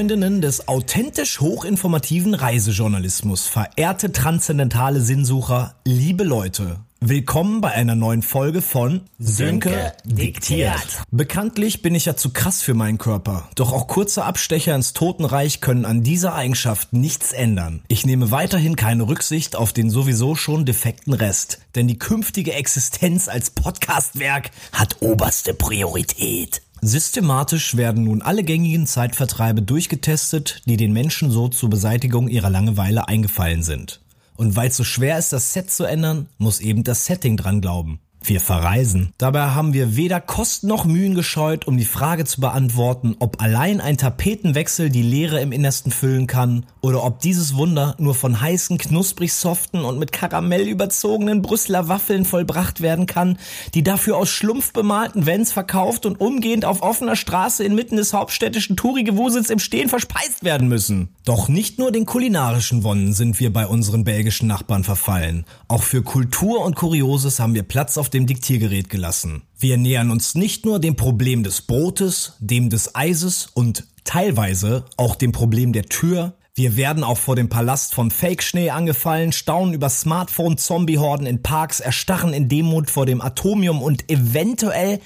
[0.00, 6.80] Freundinnen des authentisch hochinformativen Reisejournalismus, verehrte transzendentale Sinnsucher, liebe Leute.
[7.00, 11.02] Willkommen bei einer neuen Folge von Sönke diktiert.
[11.10, 15.60] Bekanntlich bin ich ja zu krass für meinen Körper, doch auch kurze Abstecher ins Totenreich
[15.60, 17.82] können an dieser Eigenschaft nichts ändern.
[17.88, 23.28] Ich nehme weiterhin keine Rücksicht auf den sowieso schon defekten Rest, denn die künftige Existenz
[23.28, 26.62] als Podcastwerk hat oberste Priorität.
[26.82, 33.06] Systematisch werden nun alle gängigen Zeitvertreibe durchgetestet, die den Menschen so zur Beseitigung ihrer Langeweile
[33.06, 34.00] eingefallen sind.
[34.36, 37.60] Und weil es so schwer ist, das Set zu ändern, muss eben das Setting dran
[37.60, 38.00] glauben.
[38.22, 39.12] Wir verreisen.
[39.16, 43.80] Dabei haben wir weder Kosten noch Mühen gescheut, um die Frage zu beantworten, ob allein
[43.80, 48.76] ein Tapetenwechsel die Leere im Innersten füllen kann oder ob dieses Wunder nur von heißen,
[48.76, 53.38] knusprig soften und mit Karamell überzogenen Brüsseler Waffeln vollbracht werden kann,
[53.74, 58.76] die dafür aus Schlumpf bemalten Vents verkauft und umgehend auf offener Straße inmitten des hauptstädtischen
[58.76, 61.08] Touri-Gewusels im Stehen verspeist werden müssen.
[61.24, 65.46] Doch nicht nur den kulinarischen Wonnen sind wir bei unseren belgischen Nachbarn verfallen.
[65.68, 69.42] Auch für Kultur und Kurioses haben wir Platz auf dem Diktiergerät gelassen.
[69.58, 75.14] Wir nähern uns nicht nur dem Problem des Brotes, dem des Eises und teilweise auch
[75.14, 76.34] dem Problem der Tür.
[76.54, 82.32] Wir werden auch vor dem Palast von Fake-Schnee angefallen, staunen über Smartphone-Zombie-Horden in Parks, erstarren
[82.32, 85.00] in Demut vor dem Atomium und eventuell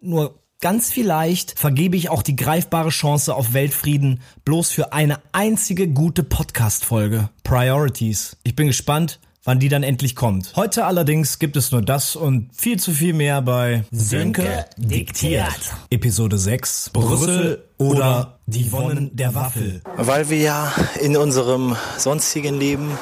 [0.00, 5.88] nur Ganz vielleicht vergebe ich auch die greifbare Chance auf Weltfrieden bloß für eine einzige
[5.88, 7.30] gute Podcast-Folge.
[7.42, 8.36] Priorities.
[8.44, 10.52] Ich bin gespannt, wann die dann endlich kommt.
[10.56, 15.72] Heute allerdings gibt es nur das und viel zu viel mehr bei Sönke diktiert.
[15.90, 19.82] Episode 6 Brüssel oder die Wonnen der Waffel.
[19.96, 22.96] Weil wir ja in unserem sonstigen Leben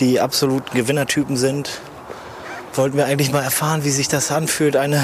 [0.00, 1.80] die absoluten Gewinnertypen sind,
[2.74, 5.02] wollten wir eigentlich mal erfahren, wie sich das anfühlt, eine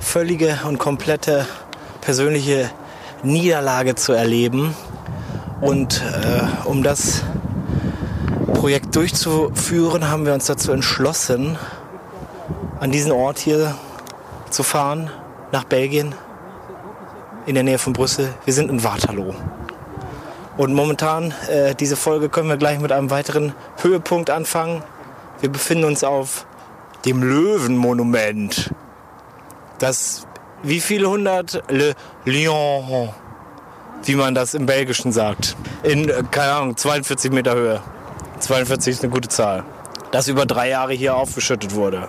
[0.00, 1.46] völlige und komplette
[2.00, 2.70] persönliche
[3.22, 4.74] Niederlage zu erleben.
[5.60, 7.22] Und äh, um das
[8.58, 11.56] Projekt durchzuführen, haben wir uns dazu entschlossen,
[12.80, 13.76] an diesen Ort hier
[14.50, 15.12] zu fahren,
[15.52, 16.12] nach Belgien,
[17.46, 18.34] in der Nähe von Brüssel.
[18.44, 19.32] Wir sind in Waterloo.
[20.56, 24.82] Und momentan, äh, diese Folge können wir gleich mit einem weiteren Höhepunkt anfangen.
[25.40, 26.44] Wir befinden uns auf
[27.04, 28.74] dem Löwenmonument.
[29.78, 30.26] Das,
[30.64, 31.62] wie viele hundert?
[31.68, 33.10] Le Lion,
[34.02, 35.56] wie man das im Belgischen sagt.
[35.84, 37.80] In, äh, keine Ahnung, 42 Meter Höhe.
[38.40, 39.64] 42 ist eine gute Zahl.
[40.10, 42.08] Das über drei Jahre hier aufgeschüttet wurde.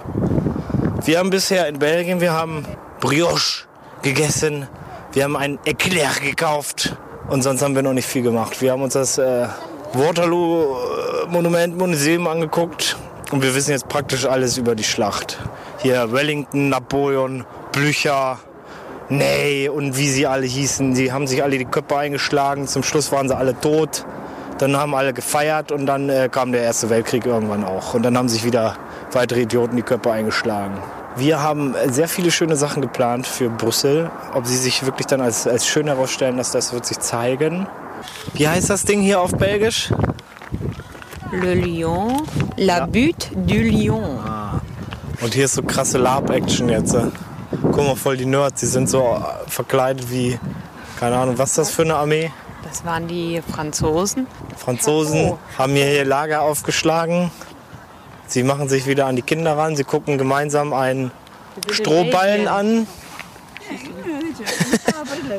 [1.06, 2.66] Wir haben bisher in Belgien, wir haben
[3.00, 3.66] Brioche
[4.02, 4.68] gegessen,
[5.12, 6.96] wir haben ein Eclair gekauft
[7.30, 8.62] und sonst haben wir noch nicht viel gemacht.
[8.62, 9.48] Wir haben uns das äh,
[9.94, 10.76] Waterloo
[11.26, 12.98] äh, Museum angeguckt
[13.32, 15.38] und wir wissen jetzt praktisch alles über die Schlacht.
[15.80, 18.40] Hier Wellington, Napoleon, Blücher,
[19.10, 20.94] Ney und wie sie alle hießen.
[20.94, 22.68] Die haben sich alle die Köpfe eingeschlagen.
[22.68, 24.06] Zum Schluss waren sie alle tot.
[24.60, 27.94] Dann haben alle gefeiert und dann äh, kam der Erste Weltkrieg irgendwann auch.
[27.94, 28.76] Und dann haben sich wieder
[29.14, 30.78] weitere Idioten die Köpfe eingeschlagen.
[31.16, 34.12] Wir haben äh, sehr viele schöne Sachen geplant für Brüssel.
[34.34, 37.68] Ob sie sich wirklich dann als, als schön herausstellen, dass das wird sich zeigen.
[38.34, 39.92] Wie heißt das Ding hier auf Belgisch?
[41.32, 42.24] Le Lion,
[42.58, 42.86] la Ja.
[42.86, 44.20] butte du Lion.
[45.22, 46.94] Und hier ist so krasse Lab-Action jetzt.
[46.96, 47.04] äh.
[47.62, 50.40] Guck mal, voll die Nerds, die sind so äh, verkleidet wie,
[51.00, 52.32] keine Ahnung, was ist das für eine Armee?
[52.70, 54.28] Das waren die Franzosen.
[54.58, 57.32] Franzosen haben hier ihr Lager aufgeschlagen.
[58.28, 59.76] Sie machen sich wieder an die Kinder ran.
[59.76, 61.12] Sie gucken gemeinsam einen
[61.72, 62.88] Strohballen an.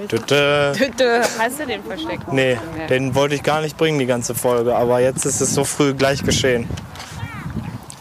[0.09, 0.73] Tüte.
[0.77, 2.33] Tüte, hast du den versteckt?
[2.33, 2.59] Nee,
[2.89, 4.75] den wollte ich gar nicht bringen, die ganze Folge.
[4.77, 6.69] Aber jetzt ist es so früh gleich geschehen.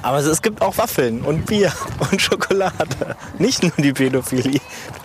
[0.01, 1.71] Aber es- es gibt auch Waffeln und Bier
[2.11, 3.15] und Schokolade.
[3.37, 4.59] Nicht nur die Pädophilie.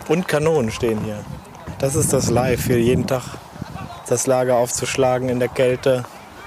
[0.08, 1.18] Und Kanonen stehen hier.
[1.78, 3.22] Das ist das Live hier jeden Tag.
[4.08, 6.04] Das Lager aufzuschlagen in der Kälte,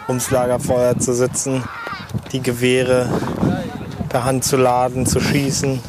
[0.08, 1.64] ums Lagerfeuer zu sitzen,
[2.32, 3.10] die Gewehre
[4.10, 5.82] per Hand zu laden, zu schießen.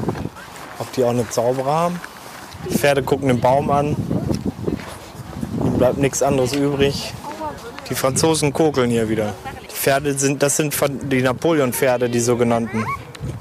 [0.79, 2.01] Ob die auch eine Zauberer haben?
[2.69, 3.97] Die Pferde gucken den Baum an.
[5.61, 7.13] Ihnen bleibt nichts anderes übrig.
[7.91, 9.35] Die Franzosen kokeln hier wieder.
[9.71, 10.75] Die Pferde sind, das sind
[11.13, 12.85] die Napoleon-Pferde, die sogenannten.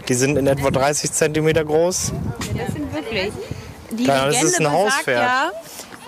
[0.08, 2.12] Die sind in etwa 30 Zentimeter groß.
[2.56, 3.32] Das sind wirklich.
[3.92, 5.22] Die Ja, das ist ein Hauspferd.
[5.24, 5.52] ja,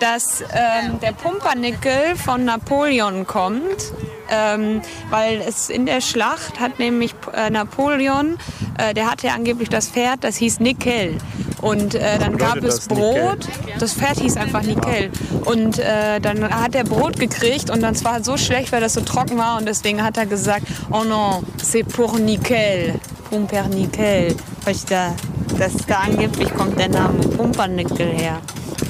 [0.00, 3.92] dass ähm, der Pumpernickel von Napoleon kommt.
[4.32, 4.80] Ähm,
[5.10, 8.38] weil es in der Schlacht hat nämlich äh, Napoleon,
[8.78, 11.18] äh, der hatte angeblich das Pferd, das hieß Nickel.
[11.60, 13.22] Und äh, dann gab es das Nickel?
[13.22, 13.48] Brot,
[13.80, 15.10] das Pferd hieß einfach Nickel.
[15.44, 18.94] Und äh, dann hat er Brot gekriegt und dann war es so schlecht, weil das
[18.94, 19.58] so trocken war.
[19.58, 24.36] Und deswegen hat er gesagt, oh non, c'est pour Nickel, Pumpernickel.
[24.64, 25.14] Weil ich da,
[25.58, 28.40] das, da angeblich kommt der Name Pumpernickel her.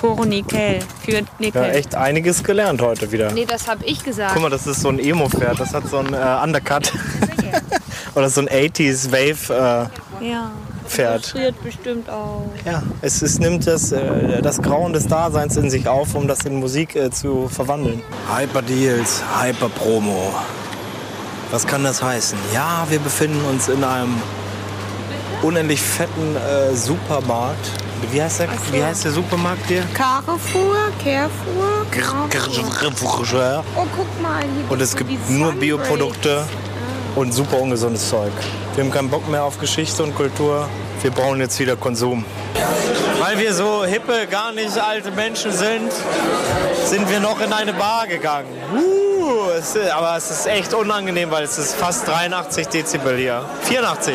[0.00, 1.62] Puro Nickel für Nickel.
[1.62, 3.30] Ja, echt einiges gelernt heute wieder.
[3.32, 4.32] Nee, das habe ich gesagt.
[4.32, 5.60] Guck mal, das ist so ein Emo-Pferd.
[5.60, 6.90] Das hat so ein äh, Undercut.
[8.14, 9.90] Oder so ein 80s Wave-Pferd.
[10.20, 10.50] ja.
[10.96, 12.46] Das friert bestimmt auch.
[12.64, 16.44] ja, es, es nimmt das, äh, das Grauen des Daseins in sich auf, um das
[16.44, 18.02] in Musik äh, zu verwandeln.
[18.34, 20.32] Hyper Deals, Hyper Promo.
[21.50, 22.38] Was kann das heißen?
[22.54, 24.14] Ja, wir befinden uns in einem
[25.42, 27.70] unendlich fetten äh, Supermarkt.
[28.10, 28.72] Wie heißt, der, so.
[28.72, 29.82] wie heißt der Supermarkt hier?
[29.94, 33.64] Carrefour, Carrefour, Carrefour.
[33.76, 34.42] Oh, guck mal.
[34.42, 35.52] Hier Und es gibt nur.
[35.52, 36.44] Bioprodukte
[37.16, 38.32] und super ungesundes Zeug.
[38.74, 40.68] Wir haben keinen Bock mehr auf Geschichte und Kultur.
[41.02, 42.24] Wir brauchen jetzt wieder Konsum.
[43.20, 45.90] Weil wir so hippe, gar nicht alte Menschen sind,
[46.84, 48.48] sind wir noch in eine Bar gegangen.
[48.72, 49.09] Uh,
[49.58, 53.44] es ist, aber es ist echt unangenehm, weil es ist fast 83 Dezibel hier.
[53.62, 54.14] 84,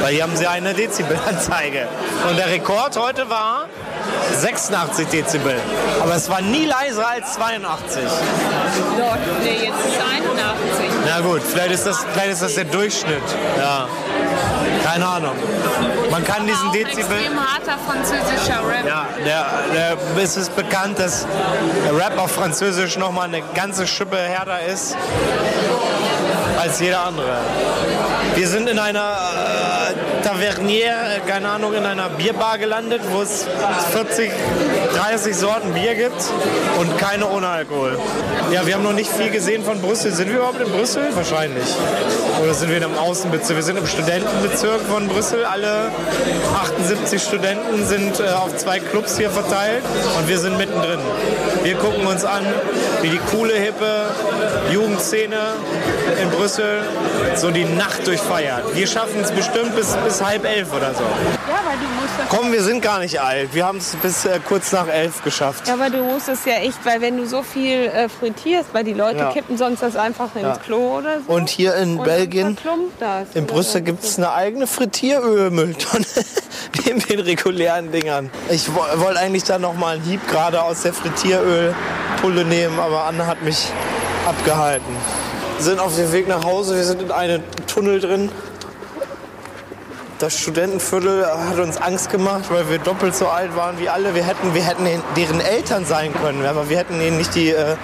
[0.00, 1.88] weil hier haben sie eine Dezibelanzeige.
[2.28, 3.66] Und der Rekord heute war
[4.40, 5.56] 86 Dezibel.
[6.02, 8.02] Aber es war nie leiser als 82.
[8.98, 10.86] Dort, nee, jetzt ist 81.
[11.06, 13.22] Na gut, vielleicht ist das, vielleicht ist das der Durchschnitt.
[13.56, 13.88] Ja.
[14.84, 15.36] Keine Ahnung.
[16.18, 17.16] Man kann diesen Dezibel.
[17.16, 18.84] extrem harter französischer Rap.
[18.84, 21.28] Ja, der, der, es ist bekannt, dass
[21.84, 24.96] der Rap auf Französisch nochmal eine ganze Schippe härter ist
[26.58, 27.38] als jeder andere.
[28.34, 30.92] Wir sind in einer äh, Tavernier,
[31.26, 33.46] keine Ahnung, in einer Bierbar gelandet, wo es
[33.92, 34.30] 40,
[34.94, 36.20] 30 Sorten Bier gibt
[36.80, 37.98] und keine ohne Alkohol.
[38.52, 40.12] Ja, wir haben noch nicht viel gesehen von Brüssel.
[40.12, 41.08] Sind wir überhaupt in Brüssel?
[41.14, 41.66] Wahrscheinlich.
[42.42, 43.56] Oder sind wir in einem Außenbezirk?
[43.56, 45.44] Wir sind im Studentenbezirk von Brüssel.
[45.44, 45.90] Alle
[46.60, 49.84] 78 Studenten sind äh, auf zwei Clubs hier verteilt
[50.18, 51.00] und wir sind mittendrin.
[51.62, 52.44] Wir gucken uns an,
[53.02, 54.06] wie die coole, hippe
[54.72, 55.36] Jugendszene
[56.20, 58.74] in Brüssel so die Nacht durchfeiert.
[58.74, 61.02] Wir schaffen es bestimmt bis, bis halb elf oder so.
[61.02, 63.54] Ja, weil du musst das Komm, wir sind gar nicht alt.
[63.54, 65.66] Wir haben es bis äh, kurz nach elf geschafft.
[65.68, 68.84] Ja, aber du musst es ja echt, weil wenn du so viel äh, frittierst, weil
[68.84, 69.32] die Leute Ja.
[69.32, 70.56] kippen sonst das einfach ins Ja.
[70.56, 71.32] Klo oder so.
[71.32, 72.56] Und hier in Und Belgien,
[73.00, 73.28] das.
[73.34, 73.84] in Brüssel so.
[73.84, 76.04] gibt es eine eigene Frittierölmülltonne
[76.84, 78.30] neben den regulären Dingern.
[78.50, 83.04] Ich wo- wollte eigentlich da noch mal einen Hieb gerade aus der Frittierölpulle nehmen, aber
[83.04, 83.68] Anna hat mich
[84.26, 84.94] abgehalten.
[85.58, 88.30] Wir sind auf dem Weg nach Hause, wir sind in einem Tunnel drin.
[90.20, 94.14] Das Studentenviertel hat uns Angst gemacht, weil wir doppelt so alt waren wie alle.
[94.14, 97.74] Wir hätten, wir hätten deren Eltern sein können, aber wir hätten ihnen nicht die, äh,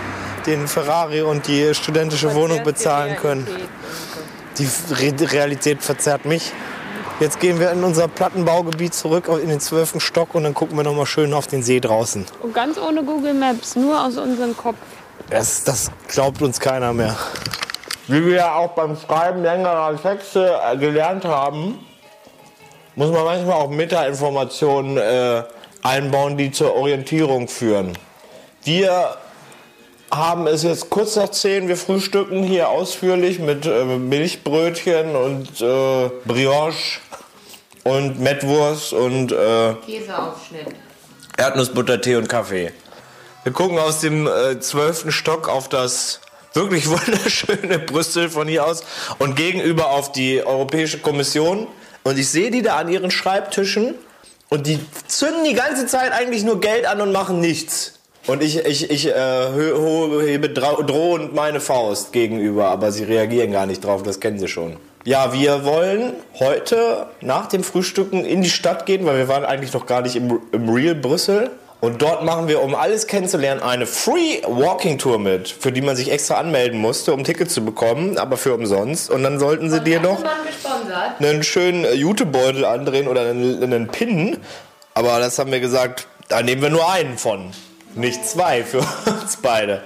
[0.46, 3.44] den Ferrari und die studentische Wohnung bezahlen können.
[4.58, 6.52] Die Re Realität verzerrt mich.
[7.18, 10.84] Jetzt gehen wir in unser Plattenbaugebiet zurück in den zwölften Stock und dann gucken wir
[10.84, 12.24] noch mal schön auf den See draußen.
[12.40, 14.76] Und ganz ohne Google Maps, nur aus unserem Kopf.
[15.28, 17.16] Das, das glaubt uns keiner mehr.
[18.06, 21.78] Wie wir ja auch beim Schreiben längerer Texte äh, gelernt haben,
[22.96, 25.42] muss man manchmal auch Metainformationen äh,
[25.82, 27.96] einbauen, die zur Orientierung führen.
[28.62, 29.16] Wir
[30.10, 36.10] haben es jetzt kurz nach 10, wir frühstücken hier ausführlich mit äh, Milchbrötchen und äh,
[36.24, 37.00] Brioche
[37.84, 40.68] und Mettwurst und äh, Käseaufschnitt.
[41.36, 42.72] Erdnussbutter, Tee und Kaffee.
[43.42, 46.20] Wir gucken aus dem äh, zwölften Stock auf das
[46.54, 48.84] wirklich wunderschöne Brüssel von hier aus
[49.18, 51.66] und gegenüber auf die Europäische Kommission.
[52.02, 53.94] Und ich sehe die da an ihren Schreibtischen
[54.50, 57.94] und die zünden die ganze Zeit eigentlich nur Geld an und machen nichts.
[58.26, 63.84] Und ich, ich, ich äh, hebe drohend meine Faust gegenüber, aber sie reagieren gar nicht
[63.84, 64.76] drauf, das kennen sie schon.
[65.04, 69.74] Ja, wir wollen heute nach dem Frühstücken in die Stadt gehen, weil wir waren eigentlich
[69.74, 71.50] noch gar nicht im, im Real Brüssel.
[71.84, 75.96] Und dort machen wir, um alles kennenzulernen, eine Free Walking Tour mit, für die man
[75.96, 79.10] sich extra anmelden musste, um Tickets zu bekommen, aber für umsonst.
[79.10, 80.18] Und dann sollten sie dir noch
[81.20, 84.38] einen schönen äh, Jutebeutel andrehen oder einen, einen Pin.
[84.94, 87.50] Aber das haben wir gesagt, da nehmen wir nur einen von,
[87.94, 88.78] nicht zwei für
[89.22, 89.82] uns beide.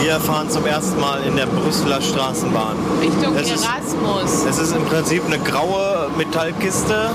[0.00, 2.76] Wir fahren zum ersten Mal in der Brüsseler Straßenbahn.
[3.00, 4.44] Richtung Es ist- Erasmus.
[4.48, 7.10] Es ist im Prinzip eine graue Metallkiste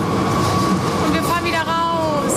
[1.05, 2.33] Und wir fahren wieder raus.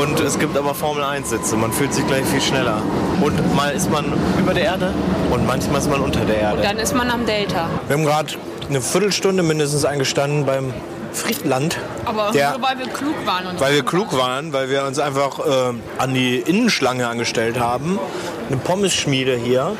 [0.00, 1.56] Und es gibt aber Formel 1 Sitze.
[1.56, 2.80] Man fühlt sich gleich viel schneller.
[3.20, 4.04] Und mal ist man
[4.38, 4.92] über der Erde
[5.30, 6.62] und manchmal ist man unter der Erde.
[6.62, 7.68] Dann ist man am Delta.
[7.88, 8.34] Wir haben gerade
[8.68, 10.72] eine Viertelstunde mindestens eingestanden beim
[11.12, 11.78] Friedland.
[12.04, 13.46] Aber Der- nur weil wir klug waren.
[13.46, 17.98] Und Weil wir klug waren, weil wir uns einfach äh, an die Innenschlange angestellt haben.
[18.48, 19.72] Eine Pommesschmiede hier,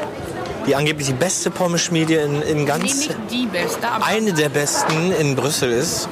[0.66, 2.82] die angeblich die beste Pommesschmiede in, in Nee, ganz...
[2.82, 6.08] nicht die beste, aber eine der besten in Brüssel ist.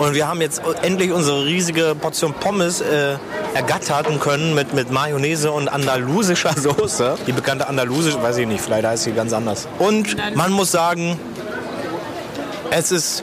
[0.00, 3.16] Und wir haben jetzt endlich unsere riesige Portion Pommes äh,
[3.52, 7.18] ergattert und können mit, mit Mayonnaise und andalusischer Soße.
[7.26, 9.68] Die bekannte andalusische, weiß ich nicht, vielleicht heißt sie ganz anders.
[9.78, 11.20] Und man muss sagen,
[12.70, 13.22] es ist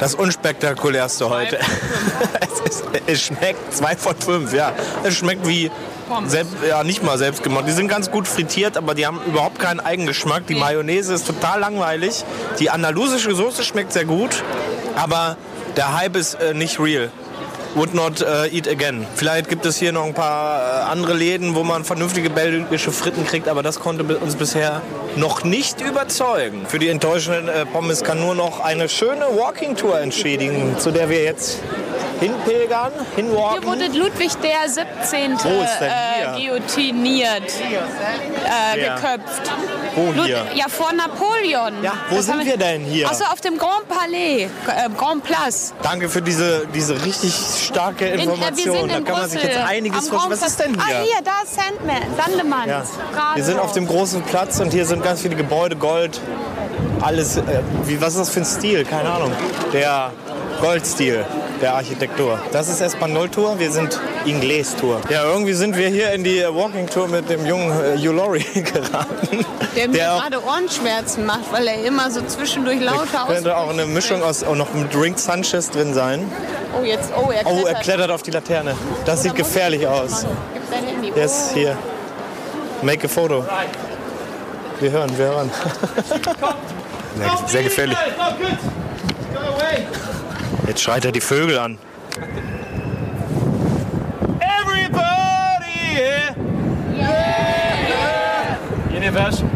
[0.00, 1.58] Das unspektakulärste heute.
[2.40, 4.72] es, ist, es schmeckt zwei von fünf, ja.
[5.04, 5.70] Es schmeckt wie
[6.26, 7.66] selbst, ja, nicht mal selbst gemacht.
[7.68, 10.46] Die sind ganz gut frittiert, aber die haben überhaupt keinen Eigengeschmack.
[10.48, 12.24] Die Mayonnaise ist total langweilig.
[12.58, 14.42] Die andalusische Soße schmeckt sehr gut,
[14.96, 15.36] aber
[15.76, 17.10] der Hype ist äh, nicht real.
[17.74, 19.06] Would not äh, eat again.
[19.16, 23.26] Vielleicht gibt es hier noch ein paar äh, andere Läden, wo man vernünftige belgische Fritten
[23.26, 24.80] kriegt, aber das konnte uns bisher
[25.16, 26.64] noch nicht überzeugen.
[26.66, 31.22] Für die enttäuschenden äh, Pommes kann nur noch eine schöne Walking-Tour entschädigen, zu der wir
[31.22, 31.58] jetzt
[32.20, 33.62] hinpilgern, hinwalken.
[33.62, 35.32] Hier wurde Ludwig der 17.
[35.42, 36.50] Wo ist denn Äh, hier?
[36.52, 39.50] guillotiniert, äh, geköpft.
[39.94, 40.44] Wo Lud- hier?
[40.54, 41.82] Ja, vor Napoleon.
[41.82, 43.08] Ja, wo Das sind wir denn hier?
[43.08, 44.48] Also auf dem Grand Palais, äh,
[44.96, 45.72] Grand Place.
[45.82, 47.34] Danke für diese, diese richtig
[47.66, 48.56] starke In, äh, Information.
[48.76, 50.32] sind da in kann man sich Brüssel, jetzt einiges vorstellen.
[50.40, 50.82] Was ist denn hier?
[50.82, 52.68] Ah, hier, da ist Sandman, Sandemann.
[52.68, 52.82] Ja.
[53.34, 56.20] Wir sind auf dem großen Platz und hier sind ganz viele Gebäude, Gold,
[57.00, 57.36] alles.
[57.36, 57.42] Äh,
[57.84, 58.84] wie, was ist das für ein Stil?
[58.84, 59.32] Keine Ahnung.
[59.72, 60.10] Der
[60.60, 61.24] Goldstil
[61.60, 62.38] der Architektur.
[62.52, 65.00] Das ist Espanol Tour, wir sind Ingles Tour.
[65.10, 68.44] Ja, irgendwie sind wir hier in die Walking Tour mit dem jungen äh, Hugh Laurie
[68.54, 69.44] geraten.
[69.74, 73.86] Der mir gerade Ohrenschmerzen macht, weil er immer so zwischendurch lauter könnte auch eine.
[73.86, 76.30] Mischung aus auch noch mit Drink Sanchez drin sein.
[76.78, 77.74] Oh, jetzt, oh, er Oh, klettert.
[77.74, 78.74] er klettert auf die Laterne.
[79.04, 80.26] Das sieht Da muss gefährlich ich aus.
[80.52, 81.12] Gib dein Handy.
[81.16, 81.54] Yes, Oh.
[81.54, 81.76] hier.
[82.82, 83.44] Make a photo.
[84.80, 85.50] Wir hören, wir hören.
[87.16, 87.96] Sehr, sehr gefährlich.
[90.66, 91.78] Jetzt schreit er die Vögel an.
[94.40, 96.34] Everybody, yeah.
[96.92, 98.58] yeah.
[98.92, 99.48] Universal.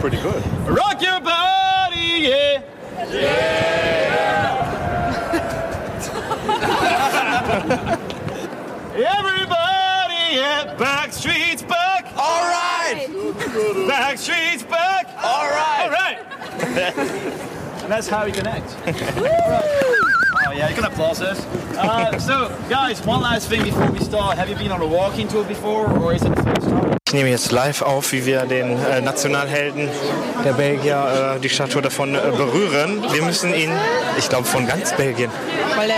[0.00, 0.42] Pretty good.
[0.66, 2.62] Rock your body, yeah.
[8.94, 10.74] Everybody, yeah.
[10.78, 12.06] Backstreet's back.
[12.16, 13.06] All right.
[13.86, 15.06] Backstreet's back.
[15.22, 15.82] All right.
[15.82, 16.27] All right.
[17.82, 18.76] and that's how we connect.
[18.86, 21.38] oh yeah, you can applause this.
[21.76, 24.36] Uh, so, guys, one last thing before we start.
[24.36, 26.98] Have you been on a walking tour before, or is it the first time?
[27.08, 29.88] Ich nehme jetzt live auf, wie wir den äh, Nationalhelden
[30.44, 33.02] der Belgier, äh, die Statue davon äh, berühren.
[33.10, 33.72] Wir müssen ihn,
[34.18, 35.30] ich glaube von ganz Belgien,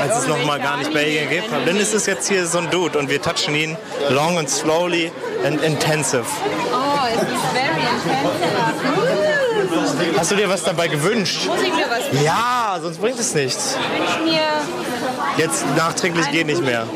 [0.00, 1.48] als es noch mal gar nicht Belgien gibt.
[1.66, 3.76] Denn es ist jetzt hier so ein Dude und wir touchen ihn
[4.10, 5.10] long and slowly
[5.44, 6.26] and intensive.
[6.72, 9.19] Oh, es ist very intense.
[10.18, 11.46] Hast du dir was dabei gewünscht?
[11.46, 13.76] Muss ich mir was Ja, sonst bringt es nichts.
[13.76, 14.24] wünschen?
[14.24, 14.40] Mir
[15.36, 16.86] Jetzt nachträglich geht nicht mehr.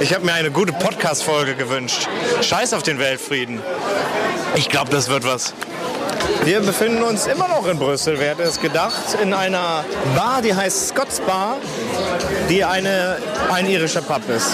[0.00, 2.08] Ich habe mir eine gute Podcast-Folge gewünscht.
[2.40, 3.60] Scheiß auf den Weltfrieden.
[4.56, 5.52] Ich glaube, das wird was.
[6.44, 9.84] Wir befinden uns immer noch in Brüssel, wer hätte es gedacht, in einer
[10.16, 11.56] Bar, die heißt Scott's Bar,
[12.48, 13.18] die eine,
[13.52, 14.52] ein irischer Pub ist.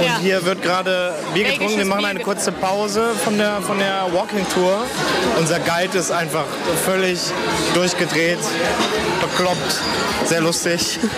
[0.00, 0.18] Und Ja.
[0.22, 1.76] hier wird gerade Bier getrunken.
[1.76, 4.84] Wir machen eine kurze Pause von der, von der Walking Tour.
[5.38, 6.46] Unser Guide ist einfach
[6.86, 7.20] völlig
[7.74, 8.38] durchgedreht,
[9.20, 9.80] bekloppt,
[10.24, 10.98] sehr lustig.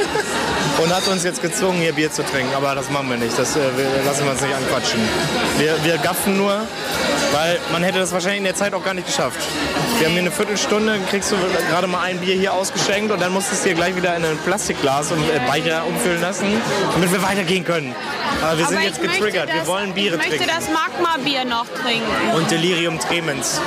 [0.83, 2.55] Und hat uns jetzt gezwungen, hier Bier zu trinken.
[2.57, 3.39] Aber das machen wir nicht.
[3.39, 5.01] Das äh, wir, lassen wir uns nicht anquatschen.
[5.59, 6.62] Wir, wir gaffen nur,
[7.33, 9.39] weil man hätte das wahrscheinlich in der Zeit auch gar nicht geschafft.
[9.99, 11.37] Wir haben hier eine Viertelstunde, kriegst du
[11.71, 14.39] gerade mal ein Bier hier ausgeschenkt und dann musstest du dir gleich wieder in ein
[14.47, 16.47] Plastikglas und äh, Becher umfüllen lassen,
[16.95, 17.95] damit wir weitergehen können.
[18.43, 19.47] Aber wir sind Aber jetzt getriggert.
[19.49, 20.55] Wir das- wollen Biere Ich möchte trinken.
[20.57, 22.35] das Magma-Bier noch trinken.
[22.37, 23.61] Und Delirium Tremens.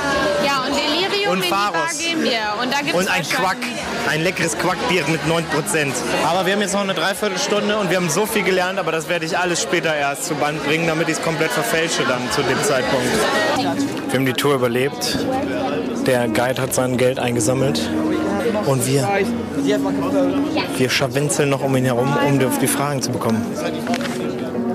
[0.44, 1.98] Ja, und Delirium Und Pharos.
[1.98, 2.60] gehen wir.
[2.62, 3.56] Und da gibt's Und ein Quack.
[4.08, 5.94] Ein leckeres Quackbier mit 9%.
[6.24, 9.08] Aber wir haben jetzt noch eine Dreiviertelstunde und wir haben so viel gelernt, aber das
[9.08, 12.42] werde ich alles später erst zu Band bringen, damit ich es komplett verfälsche dann zu
[12.42, 13.06] dem Zeitpunkt.
[14.08, 15.18] Wir haben die Tour überlebt.
[16.06, 17.80] Der Guide hat sein Geld eingesammelt.
[18.66, 19.06] Und wir,
[20.76, 23.44] wir scharwenzeln noch um ihn herum, um die Fragen zu bekommen.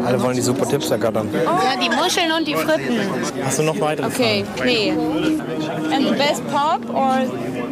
[0.05, 1.29] Alle wollen die super Tipps ergattern.
[1.33, 2.99] Ja, die Muscheln und die Fritten.
[3.43, 4.69] Hast du noch weitere Okay, Fragen?
[4.69, 4.91] nee.
[5.93, 7.25] And the best pub or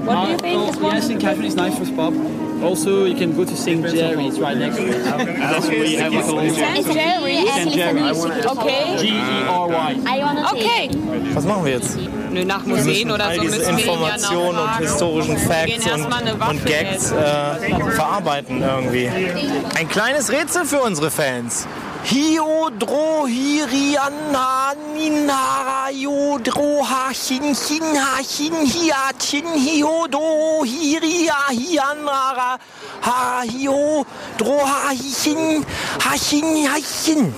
[0.06, 0.94] what do you think is one?
[0.96, 1.20] Yeah, St.
[1.20, 2.14] Catherine is nice for pub.
[2.62, 3.82] Also, you can go to St.
[3.88, 5.04] Jerry, it's right next to it.
[5.06, 6.92] That's where you have a little St.
[6.92, 7.46] Jerry.
[7.48, 7.74] St.
[7.74, 8.02] Jerry.
[8.02, 8.98] Okay.
[9.00, 10.46] G-E-R-Y.
[10.52, 10.90] Okay.
[11.34, 11.98] Was machen wir jetzt?
[12.32, 14.78] Nö, nach Wir Museen müssen oder all so diese müssen wir ihn ja Informationen und
[14.78, 19.10] historischen Facts und, und Gags äh, verarbeiten irgendwie.
[19.78, 21.66] Ein kleines Rätsel für unsere Fans.
[22.04, 32.60] Hiodro Hirianna Ninara Yodro Hachin Chin Hachin Hiachin Hiodo Hiria Hianara
[33.02, 35.64] Ha Hiodro Hachin
[36.00, 37.34] Hachin Hachin.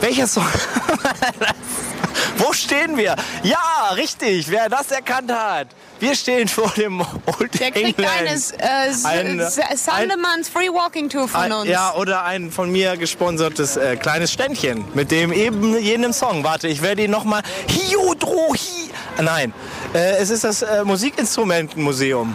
[0.00, 0.46] Welcher Song?
[2.38, 3.16] Wo stehen wir?
[3.42, 5.68] Ja, richtig, wer das erkannt hat.
[6.00, 8.18] Wir stehen vor dem Old Der kriegt England.
[8.18, 8.56] eines äh,
[9.04, 11.68] Ein- S- Sandemanns Free Walking Tour von Ein, uns.
[11.68, 16.42] ja, oder ein von mir gesponsertes äh, kleines Ständchen mit dem eben jenem Song.
[16.42, 17.42] Warte, ich werde ihn nochmal.
[17.68, 19.52] Hiodro, hi, Nein,
[19.94, 22.34] äh, es ist das äh, Musikinstrumentenmuseum.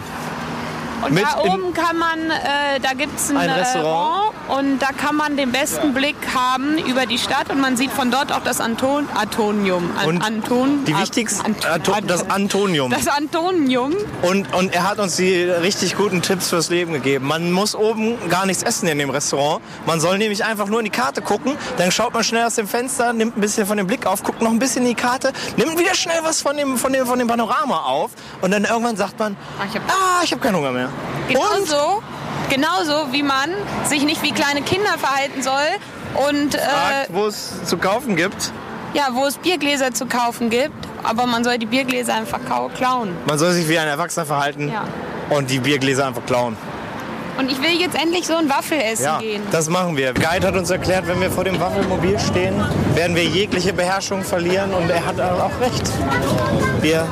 [1.04, 4.32] Und Mit da oben kann man, äh, da gibt es ein, Ein Restaurant.
[4.48, 7.90] Äh, und da kann man den besten Blick haben über die Stadt und man sieht
[7.90, 9.90] von dort auch das Anton Antonium.
[9.98, 12.90] An, Und Anton, Die wichtigsten, Anton- Ato- das Antonium.
[12.90, 13.92] das Antonium.
[14.22, 17.26] Und, und er hat uns die richtig guten Tipps fürs Leben gegeben.
[17.26, 19.62] Man muss oben gar nichts essen in dem Restaurant.
[19.84, 21.56] Man soll nämlich einfach nur in die Karte gucken.
[21.76, 24.40] Dann schaut man schnell aus dem Fenster, nimmt ein bisschen von dem Blick auf, guckt
[24.42, 27.18] noch ein bisschen in die Karte, nimmt wieder schnell was von dem, von dem, von
[27.18, 28.12] dem Panorama auf.
[28.40, 30.85] Und dann irgendwann sagt man, Ah, ich hab- ah, ich habe keinen Hunger mehr.
[30.86, 32.02] Und Genauso,
[32.50, 33.50] genauso wie man
[33.84, 35.52] sich nicht wie kleine Kinder verhalten soll
[36.28, 36.58] und äh,
[37.08, 38.52] wo es zu kaufen gibt.
[38.94, 42.38] ja, wo es Biergläser zu kaufen gibt, aber man soll die Biergläser einfach
[42.76, 43.10] klauen.
[43.26, 44.84] Man soll sich wie ein Erwachsener verhalten Ja.
[45.30, 46.56] und die Biergläser einfach klauen.
[47.38, 49.42] Und ich will jetzt endlich so ein Waffelessen Ja, gehen.
[49.50, 50.14] das machen wir.
[50.14, 52.54] Guide hat uns erklärt, wenn wir vor dem Waffelmobil stehen,
[52.94, 55.82] werden wir jegliche Beherrschung verlieren und er hat auch recht.
[56.80, 57.06] Wir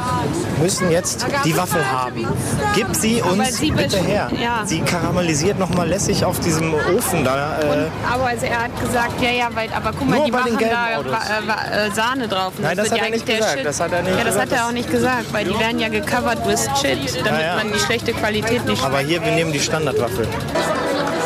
[0.63, 2.27] müssen jetzt die Waffel haben.
[2.75, 4.31] Gib sie uns sie bitte her.
[4.41, 4.63] ja.
[4.65, 7.59] Sie karamellisiert noch mal lässig auf diesem Ofen da.
[7.61, 10.59] Äh, Aber also er hat gesagt, ja, ja, weil, aber guck mal, Nur die machen
[10.61, 12.53] da äh, äh, Sahne drauf.
[12.57, 13.59] Und Nein, das wird hat er nicht gesagt.
[13.65, 14.53] Das hat er nicht ja, das gesagt.
[14.53, 17.73] hat er auch nicht gesagt, weil die werden ja gecovert with shit, damit Ja, man
[17.73, 19.61] die schlechte Qualität nicht aber hier, wir nehmen die
[20.15, 20.29] Standardwaffel.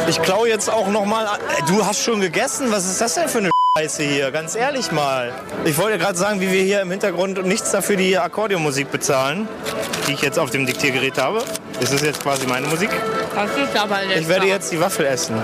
[0.08, 1.24] Ich klaue jetzt auch noch mal.
[1.24, 2.70] Äh, Du hast schon gegessen?
[2.70, 4.30] Was ist das denn für eine Scheiße hier?
[4.30, 5.32] Ganz ehrlich mal.
[5.64, 9.48] Ich wollte gerade sagen, wie wir hier im Hintergrund nichts dafür die Akkordeonmusik bezahlen,
[10.06, 11.42] die ich jetzt auf dem Diktiergerät habe.
[11.80, 12.90] Das ist jetzt quasi meine Musik.
[13.34, 14.20] Das ist aber lecker.
[14.20, 15.36] Ich werde jetzt die Waffel essen.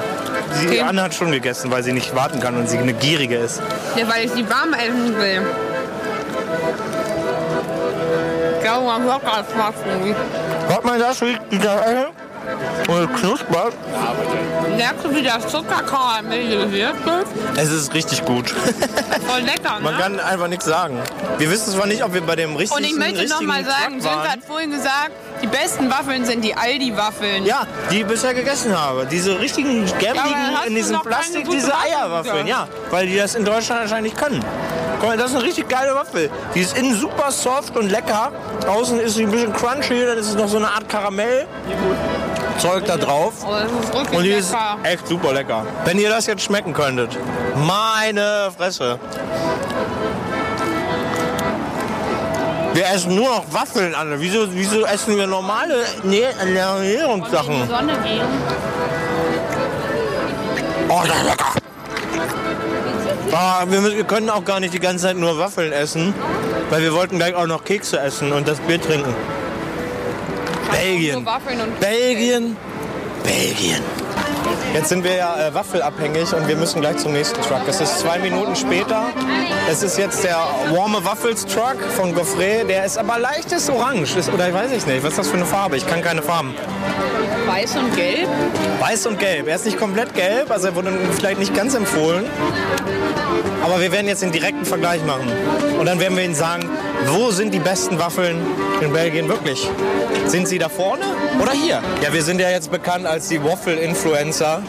[0.63, 0.81] Die Okay.
[0.81, 3.61] Anne hat schon gegessen, weil sie nicht warten kann und sie eine gierige ist.
[3.97, 5.43] Ja, weil ich die warm essen will.
[8.65, 10.17] Sauer Rockerflocken.
[10.69, 11.21] Hört man das?
[11.21, 12.05] Wie die da äh,
[12.89, 13.75] und knuspert.
[14.77, 17.27] Merkst du, wie das Zucker karamellisiert wird?
[17.57, 18.51] Es ist richtig gut.
[19.27, 20.01] Voll lecker, Man ne?
[20.01, 20.99] kann einfach nichts sagen.
[21.39, 23.65] Wir wissen zwar nicht, ob wir bei dem richtigen Und ich möchte noch richtigen mal
[23.65, 27.45] sagen, Sönke hat vorhin gesagt, die besten Waffeln sind die Aldi-Waffeln.
[27.45, 29.07] Ja, die ich bisher gegessen habe.
[29.11, 32.47] Diese richtigen hast in diesem Plastik, diese Waffel Eierwaffeln.
[32.47, 34.45] Ja, weil die das in Deutschland anscheinend nicht können.
[35.01, 36.31] Guck mal, das ist eine richtig geile Waffel.
[36.55, 38.33] Die ist innen super soft und lecker.
[38.67, 41.47] Außen ist sie ein bisschen crunchy, dann ist es noch so eine Art Karamell.
[42.59, 43.33] Zeug da drauf.
[43.45, 44.77] Oh, Und die ist lecker.
[44.85, 45.67] echt super lecker.
[45.85, 47.17] Wenn ihr das jetzt schmecken könntet.
[47.57, 48.99] Meine Fresse.
[52.73, 54.21] Wir essen nur noch Waffeln, Anne.
[54.21, 57.69] Wieso, wieso essen wir normale Nä- Ernährungssachen?
[57.69, 58.27] Sonne gehen.
[60.89, 61.45] Oh, das ist lecker.
[63.33, 66.15] Ah, wir, müssen, wir können auch gar nicht die ganze Zeit nur Waffeln essen,
[66.71, 69.15] weil wir wollten gleich auch noch Kekse essen und das Bier trinken.
[70.85, 71.25] Belgien.
[71.81, 72.57] Belgien.
[73.23, 73.83] Belgien.
[74.75, 77.63] Jetzt sind wir ja äh, waffelabhängig und wir müssen gleich zum nächsten Truck.
[77.67, 79.07] Es ist zwei Minuten später.
[79.71, 80.37] Es ist jetzt der
[80.73, 82.67] warme Waffels Truck von Goffrey.
[82.67, 84.17] Der ist aber leichtes Orange.
[84.17, 85.03] Ist, oder ich weiß ich nicht.
[85.03, 85.79] Was ist das für eine Farbe?
[85.79, 86.55] Ich kann keine Farben.
[87.47, 88.29] weiß und gelb.
[88.81, 89.49] Weiß und gelb.
[89.49, 92.27] Er ist nicht komplett gelb, also er wurde vielleicht nicht ganz empfohlen.
[93.65, 95.33] Aber wir werden jetzt den direkten Vergleich machen.
[95.79, 96.69] Und dann werden wir Ihnen sagen,
[97.07, 98.37] wo sind die besten Waffeln
[98.81, 99.69] in Belgien wirklich?
[100.27, 101.05] Sind sie da vorne
[101.41, 101.83] oder hier?
[102.03, 104.63] Ja, wir sind ja jetzt bekannt als die Waffle-Influencer.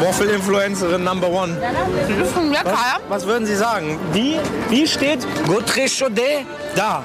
[0.00, 1.56] Waffle-Influencerin Number One.
[1.60, 2.96] Das ist schon lecker, Was, ja?
[3.08, 3.98] was würden Sie sagen?
[4.12, 7.04] Wie, wie steht Gautry Chaudet da?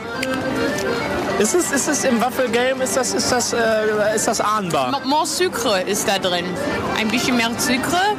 [1.39, 4.99] Ist es, ist es im Waffelgame, ist das, ist das, äh, ist das ahnbar?
[5.05, 6.45] More Sucre ist da drin.
[6.99, 8.15] Ein bisschen mehr Sucre.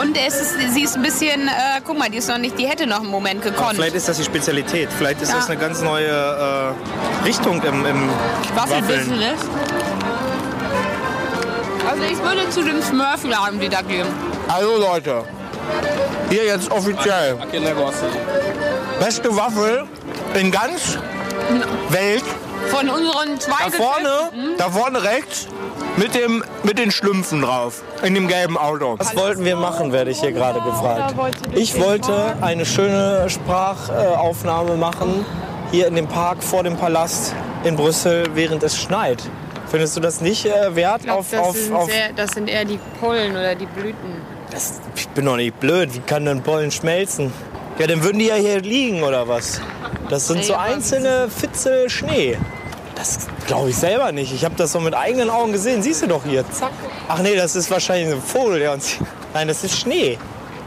[0.00, 2.66] Und es ist, sie ist ein bisschen, äh, guck mal, die ist noch nicht, die
[2.68, 3.74] hätte noch einen Moment gekonnt.
[3.74, 4.88] Vielleicht ist das die Spezialität.
[4.96, 5.36] Vielleicht ist Ja.
[5.36, 8.08] das eine ganz neue äh, Richtung im, im.
[8.54, 9.40] Waffelbusiness.
[11.90, 14.06] Also ich würde zu dem Smurf-Laden wieder gehen.
[14.46, 15.24] Also Leute,
[16.30, 17.36] hier jetzt offiziell.
[19.00, 19.84] Beste Waffel
[20.34, 20.98] in ganz
[21.88, 22.24] Welt.
[22.68, 25.48] Von unseren zwei Da vorne, da vorne rechts
[25.98, 27.82] mit, dem, mit den Schlümpfen drauf.
[28.02, 28.96] In dem gelben Auto.
[28.98, 31.14] Was wollten wir machen, werde ich hier gerade gefragt.
[31.54, 35.24] Ich wollte eine schöne Sprachaufnahme machen.
[35.70, 37.34] Hier in dem Park vor dem Palast
[37.64, 39.22] in Brüssel, während es schneit.
[39.66, 42.30] Findest du das nicht äh, wert Ich glaub, auf, das, auf, sind auf sehr, das
[42.30, 44.22] sind eher die Pollen oder die Blüten.
[44.50, 45.94] Das, ich bin doch nicht blöd.
[45.94, 47.32] Wie kann denn Pollen schmelzen?
[47.78, 49.60] Ja, dann würden die ja hier liegen oder was?
[50.08, 52.38] Das sind so einzelne Fitzel Schnee.
[52.98, 54.32] Das glaube ich selber nicht.
[54.32, 55.82] Ich habe das so mit eigenen Augen gesehen.
[55.82, 56.44] Siehst du doch hier.
[56.50, 56.72] Zack.
[57.08, 58.96] Ach nee, das ist wahrscheinlich ein Vogel, der uns.
[59.34, 60.18] Nein, das ist Schnee.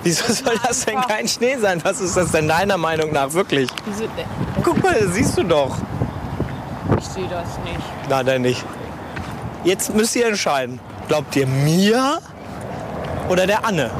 [0.04, 1.82] Wieso soll das denn kein Schnee sein?
[1.84, 3.70] Was ist das denn deiner Meinung nach wirklich?
[3.86, 4.06] Wieso,
[4.64, 5.76] Guck mal, das siehst du doch.
[6.98, 7.80] ich sehe das nicht.
[8.10, 8.64] Na, dann nicht.
[9.64, 10.80] Jetzt müsst ihr entscheiden.
[11.08, 12.20] Glaubt ihr mir
[13.30, 13.92] oder der Anne?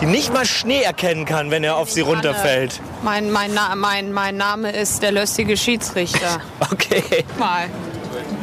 [0.00, 2.80] Die nicht mal Schnee erkennen kann, wenn er auf sie runterfällt.
[3.04, 6.40] Mein, mein, Na mein, mein Name ist der lustige Schiedsrichter.
[6.72, 7.66] Okay, Mal.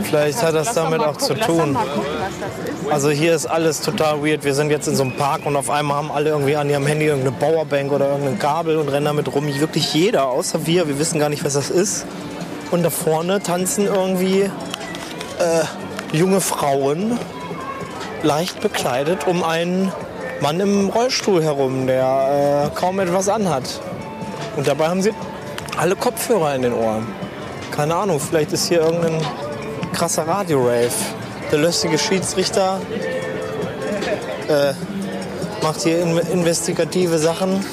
[0.03, 1.75] vielleicht hat das damit auch zu tun.
[2.91, 4.43] Also hier ist alles total weird.
[4.43, 6.85] Wir sind jetzt in so einem Park und auf einmal haben alle irgendwie an ihrem
[6.85, 9.47] Handy irgendeine Powerbank oder irgendein Kabel und rennen damit rum.
[9.47, 10.87] Wirklich jeder, außer wir.
[10.87, 12.05] Wir wissen gar nicht, was das ist.
[12.69, 17.17] Und da vorne tanzen irgendwie äh, junge Frauen
[18.21, 19.91] leicht bekleidet um einen
[20.41, 23.81] Mann im Rollstuhl herum, der äh, kaum etwas anhat.
[24.55, 25.13] Und dabei haben sie
[25.77, 27.07] alle Kopfhörer in den Ohren.
[27.71, 29.21] Keine Ahnung, vielleicht ist hier irgendein
[29.93, 30.91] krasser Radio-Rave.
[31.51, 32.81] Der lustige Schiedsrichter
[34.47, 34.73] äh,
[35.63, 37.63] macht hier in investigative Sachen.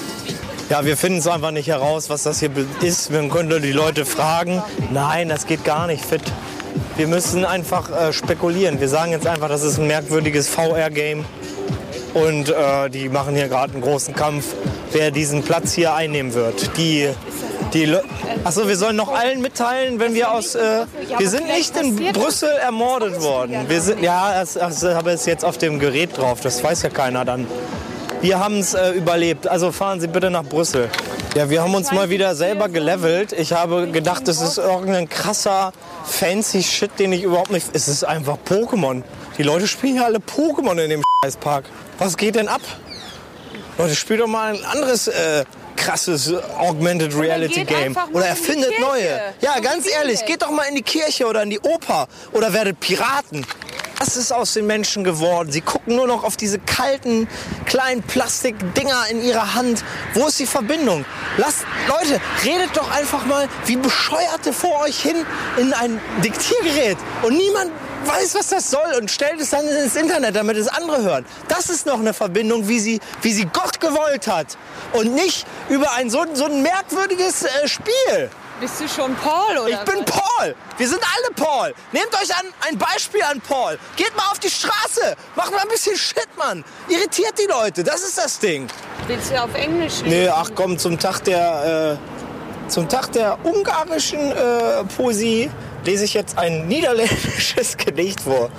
[0.71, 2.51] Ja, wir finden es einfach nicht heraus, was das hier
[2.83, 3.11] ist.
[3.11, 4.63] Wir können die Leute fragen.
[4.93, 6.23] Nein, das geht gar nicht fit.
[6.97, 8.81] Wir müssen einfach äh, spekulieren.
[8.81, 11.25] Wir sagen jetzt einfach, das ist ein merkwürdiges VR-Game.
[12.15, 14.55] Und äh, die machen hier gerade einen großen Kampf,
[14.93, 16.77] wer diesen Platz hier einnehmen wird.
[16.77, 17.09] Die,
[17.75, 17.97] die
[18.45, 20.55] Achso, wir sollen noch allen mitteilen, wenn wir aus.
[20.55, 20.87] Äh,
[21.19, 23.67] wir sind nicht in Brüssel ermordet worden.
[23.69, 26.41] Wir sind, ja, das, das habe ich jetzt auf dem Gerät drauf.
[26.41, 27.47] Das weiß ja keiner dann.
[28.21, 29.47] Wir haben es äh, überlebt.
[29.47, 30.89] Also fahren Sie bitte nach Brüssel.
[31.37, 33.33] Ja, wir haben uns mal wieder selber gelevelt.
[33.33, 35.73] Ich habe gedacht, das ist irgendein krasser,
[36.05, 37.69] fancy Shit, den ich überhaupt nicht.
[37.75, 39.03] Es ist einfach Pokémon.
[39.37, 41.65] Die Leute spielen ja alle Pokémon in dem Scheißpark.
[41.99, 42.61] Was geht denn ab?
[43.77, 45.45] Leute, spielt doch mal ein anderes äh,
[45.77, 47.97] krasses Augmented Reality Game.
[48.13, 49.21] Oder erfindet neue.
[49.41, 52.79] Ja, ganz ehrlich, geht doch mal in die Kirche oder in die Oper oder werdet
[52.81, 53.47] Piraten.
[53.99, 55.51] Was ist aus den Menschen geworden?
[55.51, 57.27] Sie gucken nur noch auf diese kalten,
[57.67, 59.83] kleinen Plastikdinger in ihrer Hand.
[60.15, 61.05] Wo ist die Verbindung?
[61.37, 65.17] Lasst, Leute, redet doch einfach mal wie Bescheuerte vor euch hin
[65.57, 66.97] in ein Diktiergerät.
[67.23, 67.73] Und niemand
[68.09, 71.27] weiß, was das soll und stellt es dann ins Internet, damit es andere hören.
[71.49, 74.57] Das ist noch eine Verbindung, wie sie, wie sie Gott gewollt hat.
[74.95, 78.31] Und nicht über ein so, so ein merkwürdiges äh, Spiel.
[78.61, 80.17] Bist du schon Paul oder Ich bin was?
[80.17, 80.55] Paul.
[80.79, 81.75] Wir sind alle Paul.
[81.93, 83.79] Nehmt euch an, ein Beispiel an Paul.
[83.95, 85.15] Geht mal auf die Straße.
[85.37, 86.65] Macht mal ein bisschen Shit, Mann.
[86.89, 87.85] Irritiert die Leute.
[87.85, 88.67] Das ist das Ding.
[89.07, 90.09] Willst du auf Englisch reden?
[90.09, 91.99] Nee, ach komm, zum Tag der,
[92.67, 95.51] äh, zum Tag der ungarischen äh, Poesie
[95.85, 98.51] lese ich jetzt ein niederländisches Gedicht vor.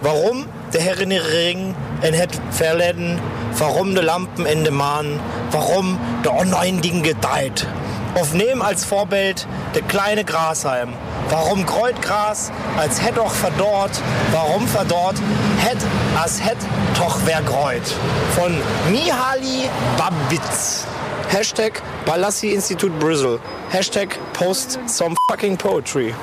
[0.00, 3.18] Warum de herinnering en het verleden,
[3.58, 7.66] warum de Lampen in de Maan, warum de oneindigen gedeiht.
[8.14, 10.88] Auf nehmen als Vorbild de kleine Grashalm.
[11.28, 14.00] Warum Kreutgras als het doch verdorrt,
[14.32, 15.18] warum verdorrt,
[15.56, 15.84] het
[16.16, 16.56] as het
[16.98, 17.94] doch wer greut.
[18.34, 18.56] Von
[18.90, 20.84] Mihaly Babitz.
[21.28, 23.38] Hashtag Balassi Institut Brüssel.
[23.68, 26.14] Hashtag Post some fucking poetry.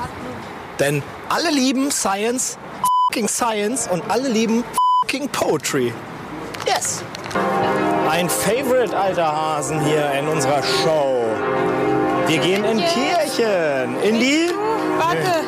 [0.79, 2.57] Denn alle lieben Science,
[3.09, 4.63] fucking Science und alle lieben
[5.03, 5.93] fucking Poetry.
[6.65, 7.03] Yes.
[8.09, 11.23] Ein Favorite alter Hasen hier in unserer Show.
[12.27, 14.01] Wir gehen in Kirchen.
[14.03, 14.49] In die.
[14.97, 15.43] Warte.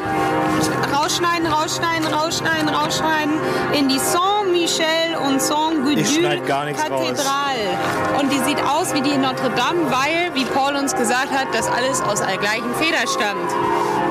[0.96, 3.34] Rausschneiden, rausschneiden, rausschneiden, rausschneiden.
[3.74, 7.08] In die Saint-Michel und Ich Saint-Gudule schneid gar nichts raus.
[7.08, 8.20] Kathedrale.
[8.20, 11.48] Und die sieht aus wie die in Notre Dame, weil, wie Paul uns gesagt hat,
[11.54, 13.52] das alles aus der gleichen Feder stammt.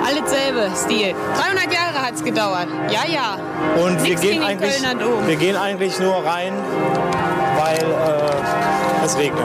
[0.07, 1.15] Alles selbe Stil.
[1.35, 2.69] 300 Jahre hat es gedauert.
[2.91, 3.39] Ja, ja.
[3.83, 5.27] Und wir gehen, eigentlich, Dom.
[5.27, 6.53] wir gehen eigentlich nur rein,
[7.59, 9.45] weil äh, es regnet.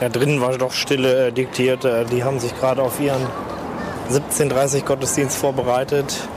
[0.00, 1.84] Ja, drinnen war doch Stille äh, diktiert.
[1.84, 3.20] Äh, die haben sich gerade auf ihren
[4.10, 6.28] 17.30 Gottesdienst vorbereitet.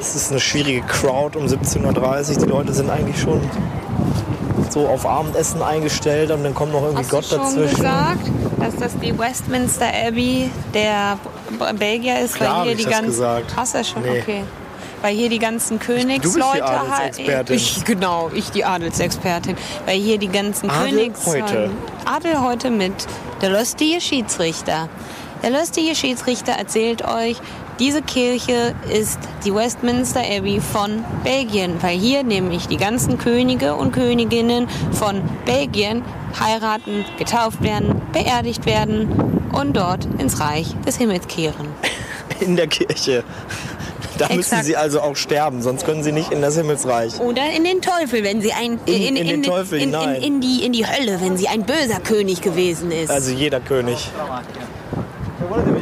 [0.00, 2.44] Es ist eine schwierige Crowd um 17.30 Uhr.
[2.44, 3.40] Die Leute sind eigentlich schon
[4.72, 7.76] so auf Abendessen eingestellt und dann kommt noch irgendwie Hast Gott du schon dazwischen.
[7.76, 11.18] gesagt, dass das die Westminster Abbey der
[11.78, 12.34] Belgier ist?
[12.36, 13.52] Klar weil hier die ganzen, gesagt.
[13.56, 14.02] Hast du schon?
[14.02, 14.20] Nee.
[14.20, 14.44] Okay.
[15.00, 17.54] Weil hier die ganzen Königsleute halt- Adelsexpertin.
[17.56, 19.56] Ich, genau, ich die Adelsexpertin.
[19.86, 21.24] Weil hier die ganzen Adel Königs.
[21.26, 21.70] heute.
[22.04, 22.92] Adel heute mit
[23.40, 24.88] der lustige Schiedsrichter.
[25.44, 27.36] Der lustige Schiedsrichter erzählt euch,
[27.78, 33.92] diese Kirche ist die Westminster Abbey von Belgien, weil hier nämlich die ganzen Könige und
[33.92, 36.02] Königinnen von Belgien
[36.38, 39.08] heiraten, getauft werden, beerdigt werden
[39.52, 41.68] und dort ins Reich des Himmels kehren.
[42.40, 43.24] In der Kirche.
[44.18, 44.64] Da müssen Exakt.
[44.64, 47.20] sie also auch sterben, sonst können sie nicht in das Himmelsreich.
[47.20, 50.64] Oder in den Teufel, wenn sie ein In- in den Teufel in, in, in, die,
[50.64, 53.10] in die Hölle, wenn sie ein böser König gewesen ist.
[53.10, 54.10] Also jeder König.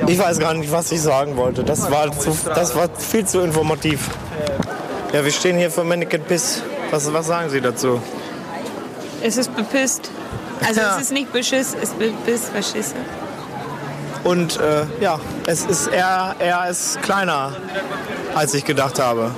[0.07, 1.65] Ich weiß gar nicht, was ich sagen wollte.
[1.65, 4.09] Das war, zu, das war viel zu informativ.
[5.13, 6.63] Ja, wir stehen hier für Mannequin Piss.
[6.91, 8.01] Was, was sagen Sie dazu?
[9.23, 10.11] es ist bepisst.
[10.67, 10.95] Also Ja.
[10.97, 12.97] es ist nicht beschiss, es ist bepisst, verschissen.
[14.25, 17.55] Und äh, ja, es ist er, er ist kleiner,
[18.35, 19.31] als ich gedacht habe.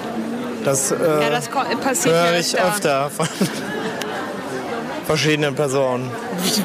[0.64, 3.06] Das, äh, Ja, das passiert höre ich öfter.
[3.06, 3.28] öfter von,
[5.06, 6.10] verschiedenen Personen.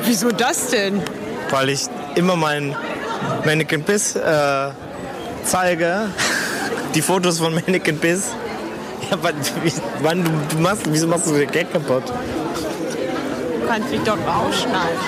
[0.05, 1.01] Wieso das denn?
[1.49, 1.85] Weil ich
[2.15, 2.75] immer meinen
[3.45, 4.69] Mannequin Biss äh,
[5.43, 6.09] zeige.
[6.95, 8.31] Die Fotos von Mannequin Biss.
[9.09, 9.35] Ja, wann,
[10.01, 12.03] wann, du machst, wieso machst du den Gag kaputt?
[13.63, 14.99] Du kannst dich doch rausschneiden.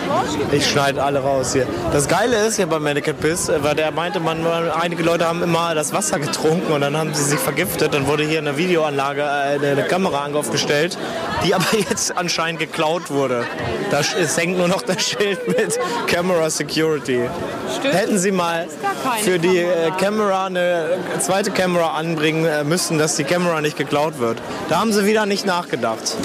[0.53, 1.67] Ich schneide alle raus hier.
[1.91, 5.43] Das Geile ist ja bei Mannequin Piss, äh, weil der meinte, man, einige Leute haben
[5.43, 7.93] immer das Wasser getrunken und dann haben sie sich vergiftet.
[7.93, 10.97] Dann wurde hier eine Videoanlage, äh, eine, Kamera aufgestellt,
[11.43, 13.43] die aber jetzt anscheinend geklaut wurde.
[13.91, 17.29] Da hängt nur noch das Schild mit Camera Security.
[17.77, 17.93] Stimmt.
[17.93, 18.67] Hätten Sie mal
[19.21, 20.15] für die äh, Kamera.
[20.15, 24.37] Kamera eine zweite Kamera anbringen müssen, dass die Kamera nicht geklaut wird.
[24.69, 26.15] Da haben sie wieder nicht nachgedacht.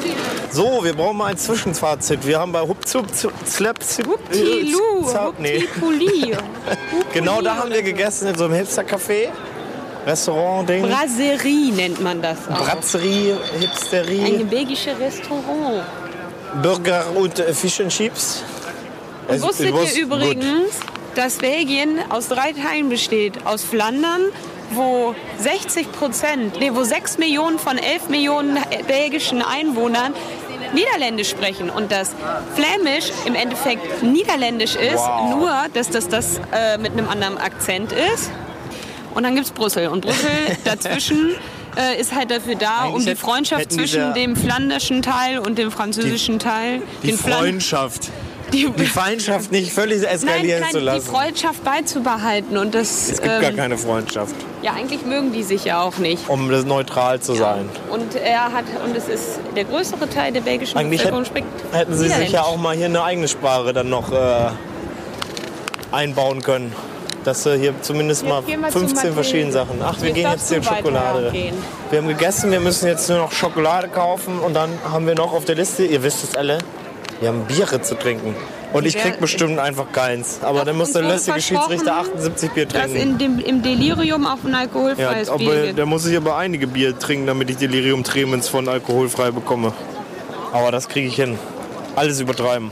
[0.52, 2.19] So, wir brauchen mal ein Zwischenfazit.
[2.22, 3.06] Wir haben bei Hupzup
[3.46, 4.78] Slap Tilu,
[5.38, 5.64] Nee.
[5.80, 6.36] Puli.
[7.14, 9.28] Genau da haben wir gegessen in so einem Hipster-Café.
[10.06, 10.82] Restaurant-Ding.
[10.82, 12.58] Brasserie nennt man das auch.
[12.64, 15.82] Bratzerie, Ein Hipsterie, belgisches Restaurant.
[16.62, 18.42] Burger und äh, Fish and Chips.
[19.28, 20.70] Es- Wusstet it was ihr übrigens,
[21.14, 23.34] dass Belgien aus drei Teilen besteht?
[23.46, 24.22] Aus Flandern,
[24.72, 30.14] wo 60 Prozent, nee, wo 6 Millionen von 11 Millionen belgischen Einwohnern
[30.74, 32.12] Niederländisch sprechen und dass
[32.54, 35.30] Flämisch im Endeffekt Niederländisch ist, Wow.
[35.36, 38.30] nur dass das, das äh, mit einem anderen Akzent ist.
[39.14, 39.88] Und dann gibt es Brüssel.
[39.88, 40.30] Und Brüssel
[40.64, 41.30] dazwischen
[41.76, 45.70] äh, ist halt dafür da, Eigentlich um die Freundschaft zwischen dem flanderschen Teil und dem
[45.70, 46.82] französischen Teil.
[47.02, 48.08] Die den Flan- Freundschaft.
[48.52, 51.06] Die, Die Feindschaft nicht völlig Nein, eskalieren nein, zu die lassen.
[51.10, 52.56] Freundschaft beizubehalten.
[52.56, 55.98] Und das, Es gibt gar ähm, keine Freundschaft, ja, eigentlich mögen die sich ja auch
[55.98, 56.28] nicht.
[56.28, 57.68] um das neutral zu sein.
[57.90, 61.96] Und er hat, und es ist der größere Teil der belgischen Eigentlich Bevölkerung hätten, hätten
[61.96, 64.50] sie sich ja auch mal hier eine eigene Sprache dann noch äh,
[65.92, 66.72] einbauen können.
[67.24, 69.14] Dass sie hier zumindest mal Jetzt wir zu 15 Mathilde.
[69.14, 69.78] verschiedene Sachen.
[69.84, 71.32] Ach, wir Jetzt gehen jetzt weiter Schokolade.
[71.90, 75.34] Wir haben gegessen, wir müssen jetzt nur noch Schokolade kaufen und dann haben wir noch
[75.34, 76.56] auf der Liste, ihr wisst es alle,
[77.20, 78.34] wir haben Biere zu trinken.
[78.72, 80.40] Und ich krieg Ja, bestimmt einfach keins.
[80.42, 82.96] Aber dann muss der lästige Schiedsrichter versprochen, 78 Bier trinken.
[82.96, 86.66] in dem, im Delirium auch ein Ja, alkoholfreies aber Bier da muss ich aber einige
[86.66, 89.72] Bier trinken, damit ich Delirium Tremens von alkoholfrei bekomme.
[90.52, 91.38] Aber das kriege ich hin.
[91.96, 92.70] Alles übertreiben.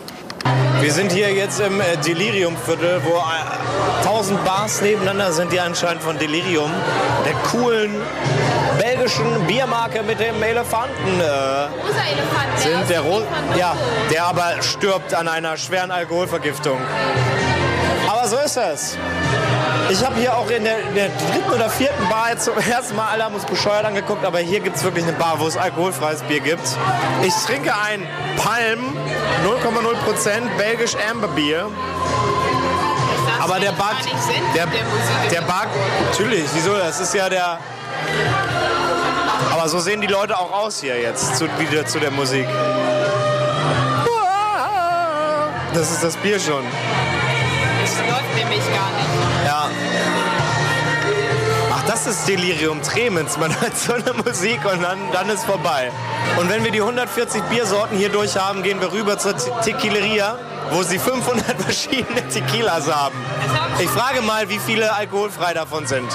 [0.81, 6.03] Wir sind hier jetzt im äh, Delirium-Viertel, wo äh, 1000 Bars nebeneinander sind, die anscheinend
[6.03, 6.71] von Delirium,
[7.25, 7.91] der coolen
[9.09, 12.91] belgischen Biermarke mit dem Elefanten äh, sind.
[12.91, 13.23] Der, Ro
[13.57, 13.75] ja,
[14.11, 16.79] der aber stirbt an einer schweren Alkoholvergiftung.
[18.07, 18.99] Aber so ist es.
[19.91, 22.97] Ich habe hier auch in der, in der dritten oder vierten Bar jetzt zum ersten
[22.97, 25.57] Mal, alle haben uns bescheuert angeguckt, aber hier gibt es wirklich eine Bar, wo es
[25.57, 26.69] alkoholfreies Bier gibt.
[27.23, 28.95] Ich trinke ein Palm
[29.45, 31.71] 0,0% belgisch Amberbier.
[33.41, 33.93] Aber der Bar,
[34.55, 34.67] der,
[35.31, 35.67] der Bar,
[36.11, 36.75] natürlich, wieso?
[36.75, 37.59] Das ist ja der.
[39.59, 42.47] Aber so sehen die Leute auch aus hier jetzt, zu, wieder zu der Musik.
[45.75, 46.65] Das ist das Bier schon.
[47.83, 49.45] Das läuft nämlich gar nicht.
[49.47, 49.69] Ja.
[51.75, 53.37] Ach, das ist Delirium Tremens.
[53.37, 55.91] Man hört so eine Musik und dann, dann ist vorbei.
[56.37, 60.39] Und wenn wir die 140 Biersorten hier durch haben, gehen wir rüber zur Te- Tequileria,
[60.71, 63.17] wo sie 500 verschiedene Tequilas haben.
[63.81, 66.09] Ich frage mal, wie viele alkoholfrei davon sind.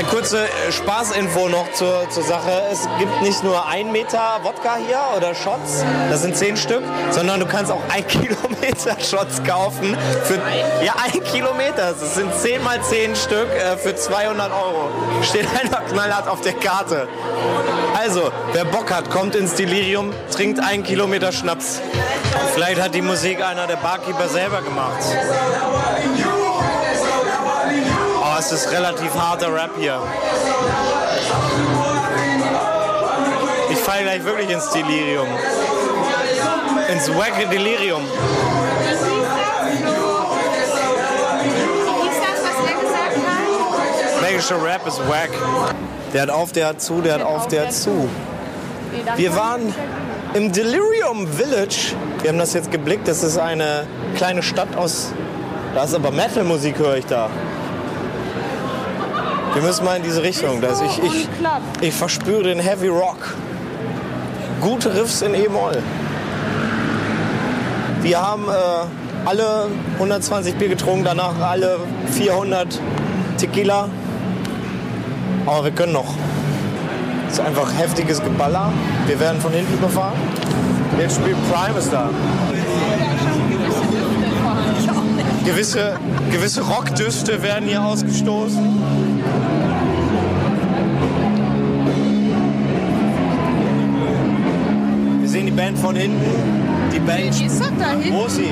[0.00, 2.62] Eine kurze äh, Spaßinfo noch zur, zur Sache.
[2.72, 7.38] Es gibt nicht nur ein Meter Wodka hier oder Shots, das sind zehn Stück, sondern
[7.38, 9.94] du kannst auch ein Kilometer Shots kaufen.
[10.24, 10.40] Für,
[10.82, 11.92] ja, ein Kilometer.
[12.00, 14.88] Das sind 10 mal 10 Stück äh, für 200 Euro.
[15.22, 17.06] Steht einfach knallhart auf der Karte.
[17.94, 21.82] Also, wer Bock hat, kommt ins Delirium, trinkt einen Kilometer Schnaps.
[22.54, 25.04] Vielleicht hat die Musik einer der Barkeeper selber gemacht.
[28.40, 30.00] Es ist relativ harter Rap hier.
[33.70, 35.28] Ich falle gleich wirklich ins Delirium.
[36.90, 38.00] Ins wacke Delirium.
[44.22, 45.28] Belgischer Rap ist wack.
[46.14, 48.08] Der hat auf, der hat zu, der hat auf, der hat zu.
[49.16, 49.74] Wir waren
[50.32, 51.94] im Delirium Village.
[52.22, 53.06] Wir haben das jetzt geblickt.
[53.06, 55.12] Das ist eine kleine Stadt aus.
[55.74, 57.28] Da ist aber Metal-Musik, höre ich da.
[59.54, 60.60] Wir müssen mal in diese Richtung.
[60.60, 61.28] Das ich, ich,
[61.80, 63.34] ich verspüre den Heavy Rock.
[64.60, 65.82] Gute Riffs in E-Moll.
[68.02, 71.78] Wir haben äh, alle 120 Bier getrunken, danach alle
[72.12, 72.80] 400
[73.38, 73.88] Tequila.
[75.46, 76.14] Aber wir können noch.
[77.26, 78.72] Es ist einfach heftiges Geballer.
[79.06, 80.18] Wir werden von hinten überfahren.
[80.98, 82.10] Jetzt spielt Primus da.
[85.44, 85.96] Gewisse,
[86.30, 89.09] gewisse Rockdüfte werden hier ausgestoßen.
[95.50, 96.20] Die Band von hinten.
[96.94, 97.38] Die Band.
[97.38, 98.12] Die ist doch da hinten.
[98.12, 98.50] Wo sie?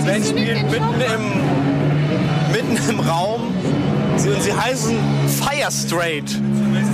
[0.00, 3.54] Die Band spielt mitten im, mitten im Raum.
[4.16, 4.96] Sie, und sie heißen
[5.28, 6.24] Fire Straight.
[6.24, 6.40] Ist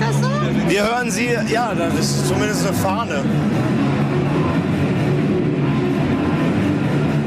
[0.00, 0.31] das so?
[0.68, 3.24] Wir hören sie, ja, das ist zumindest eine Fahne.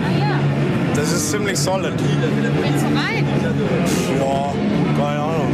[0.04, 0.40] Ah.
[0.96, 1.94] Das ist ziemlich solid.
[1.94, 3.26] Willst du rein?
[4.20, 4.54] Ja,
[4.98, 5.52] keine Ahnung.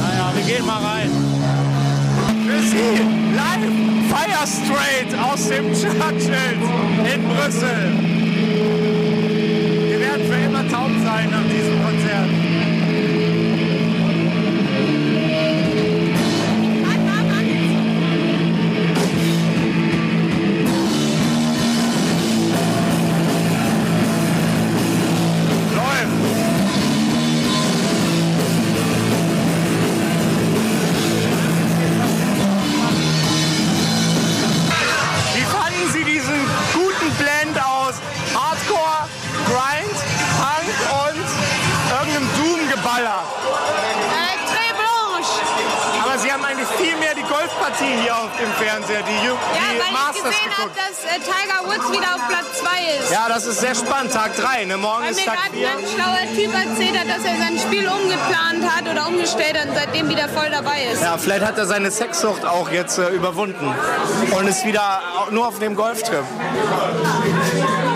[0.00, 1.19] Naja, wir gehen mal rein.
[2.70, 3.00] Sie,
[3.34, 3.66] live
[4.08, 6.56] Fire Straight aus dem Churchill
[7.12, 8.19] in Brüssel.
[47.70, 51.18] Golfpartie hier auf dem Fernseher, die, Ju- Ja, die weil ich gesehen habe, dass äh,
[51.20, 53.12] Tiger Woods wieder auf Platz 2 ist.
[53.12, 54.12] Ja, das ist sehr spannend.
[54.12, 54.76] Tag 3, ne?
[54.76, 55.68] Morgen Weil ist mir Tag gerade 4.
[55.68, 59.74] ein schlauer Typ erzählt hat, dass er sein Spiel umgeplant hat oder umgestellt hat und
[59.74, 61.02] seitdem wieder voll dabei ist.
[61.02, 63.72] Ja, vielleicht hat er seine Sexsucht auch jetzt äh, überwunden
[64.36, 66.24] und ist wieder nur auf dem Golftrip.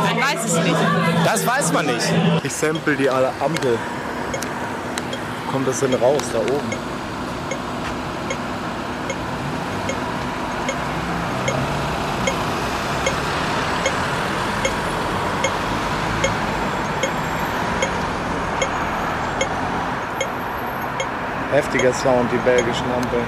[0.04, 0.76] Man weiß es nicht.
[1.24, 2.06] Das weiß man nicht.
[2.42, 3.78] Ich sample die alle Ampel.
[5.50, 6.93] Kommt das denn raus, da oben?
[21.54, 23.22] Heftiger Sound, die belgischen Ampeln.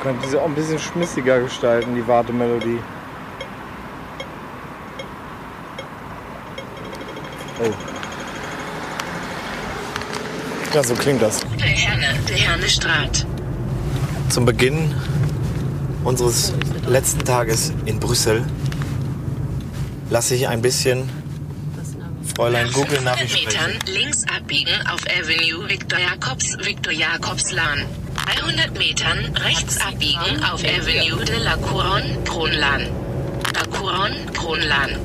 [0.00, 2.78] Könnte diese auch ein bisschen schmissiger gestalten, die Wartemelodie.
[7.60, 7.72] Oh.
[10.72, 11.40] Ja, so klingt das.
[11.58, 13.26] Der Herne, der Hernestraat.
[14.28, 14.94] Zum Beginn
[16.04, 16.52] unseres
[16.86, 18.44] letzten Tages in Brüssel
[20.08, 21.08] lasse ich ein bisschen
[22.36, 23.66] Fräulein Google Navi 500 sprechen.
[23.66, 27.86] Metern links abbiegen auf Avenue Victor Jacobs, Victor Jacobslan.
[28.26, 32.88] 300 Metern rechts abbiegen auf Avenue de la Couronne, Kronlan.
[33.54, 34.98] La Couronne, Kronlan.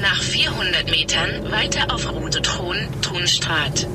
[0.00, 3.86] Nach 400 Metern weiter auf Route Thron, Thronstraat.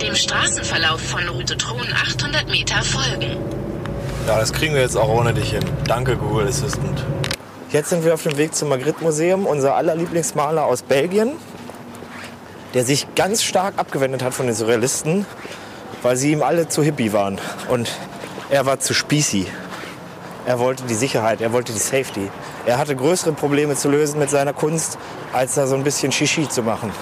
[0.00, 3.36] Dem Straßenverlauf von Route Thron 800 Meter folgen.
[4.26, 5.64] Ja, das kriegen wir jetzt auch ohne dich hin.
[5.86, 7.04] Danke, Google Assistant.
[7.70, 11.32] Jetzt sind wir auf dem Weg zum Magritte-Museum, unser aller Lieblingsmaler aus Belgien,
[12.74, 15.26] der sich ganz stark abgewendet hat von den Surrealisten,
[16.02, 17.38] weil sie ihm alle zu hippie waren.
[17.68, 17.90] Und
[18.50, 19.46] er war zu spießy.
[20.46, 22.30] Er wollte die Sicherheit, er wollte die Safety.
[22.64, 24.98] Er hatte größere Probleme zu lösen mit seiner Kunst,
[25.32, 26.92] als da so ein bisschen Shishi zu machen.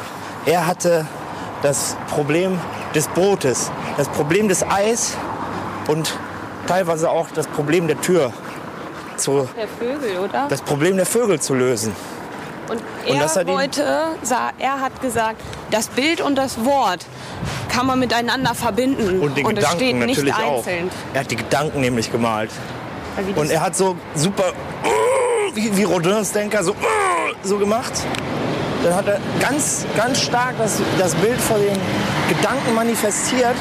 [0.46, 1.06] Er hatte
[1.62, 2.58] das Problem
[2.94, 5.16] des Brotes, das Problem des Eis
[5.88, 6.12] und
[6.66, 8.32] teilweise auch das Problem der Tür
[9.16, 10.46] zu, Der Vögel, oder?
[10.48, 11.94] das Problem der Vögel zu lösen.
[12.68, 13.82] Und Und er das hat wollte,
[14.58, 17.06] er hat gesagt, das Bild und das Wort
[17.68, 19.20] kann man miteinander verbinden.
[19.20, 20.58] Und den es Gedanken steht nicht natürlich auch.
[20.58, 20.90] einzeln.
[21.12, 22.50] Er hat die Gedanken nämlich gemalt.
[23.34, 24.52] Und er hat so super,
[25.54, 26.74] wie, wie Rodins Denker, so,
[27.42, 27.92] so gemacht.
[28.82, 31.76] Dann hat er ganz, ganz stark das, das Bild vor den
[32.28, 33.54] Gedanken manifestiert.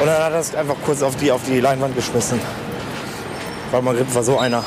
[0.00, 2.40] Und dann hat er es einfach kurz auf die, auf die Leinwand geschmissen.
[3.70, 4.62] Weil Magritte war so einer.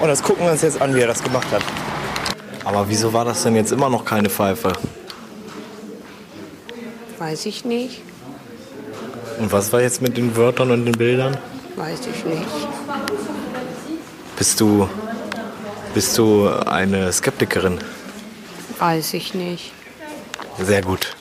[0.00, 1.62] Und das gucken wir uns jetzt an, wie er das gemacht hat.
[2.64, 4.72] Aber wieso war das denn jetzt immer noch keine Pfeife?
[7.26, 8.02] Weiß ich nicht.
[9.40, 11.36] Und was war jetzt mit den Wörtern und den Bildern?
[11.74, 12.68] Weiß ich nicht.
[14.38, 14.88] Bist du,
[15.92, 17.78] bist du eine Skeptikerin?
[18.78, 19.72] Weiß ich nicht.
[20.60, 21.15] Sehr gut.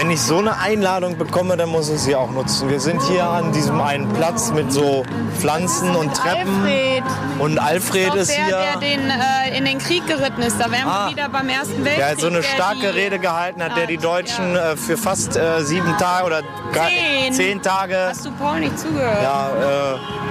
[0.00, 2.70] Wenn ich so eine Einladung bekomme, dann muss ich sie auch nutzen.
[2.70, 5.02] Wir sind hier an diesem einen Platz mit so
[5.38, 6.62] Pflanzen und Treppen.
[6.62, 7.02] Alfred.
[7.38, 8.56] Und Alfred ist der, hier.
[8.56, 10.58] der den, äh, in den Krieg geritten ist.
[10.58, 11.04] Da wären Ah.
[11.04, 11.96] wir wieder beim Ersten Weltkrieg.
[11.98, 14.00] Der hat so eine starke Rede gehalten hat, der die Ja.
[14.00, 16.40] Deutschen äh, für fast äh, sieben Tage oder
[16.72, 17.34] Zehn.
[17.34, 19.22] zehn Tage Hast du Paul nicht zugehört?
[19.22, 20.29] ja, äh,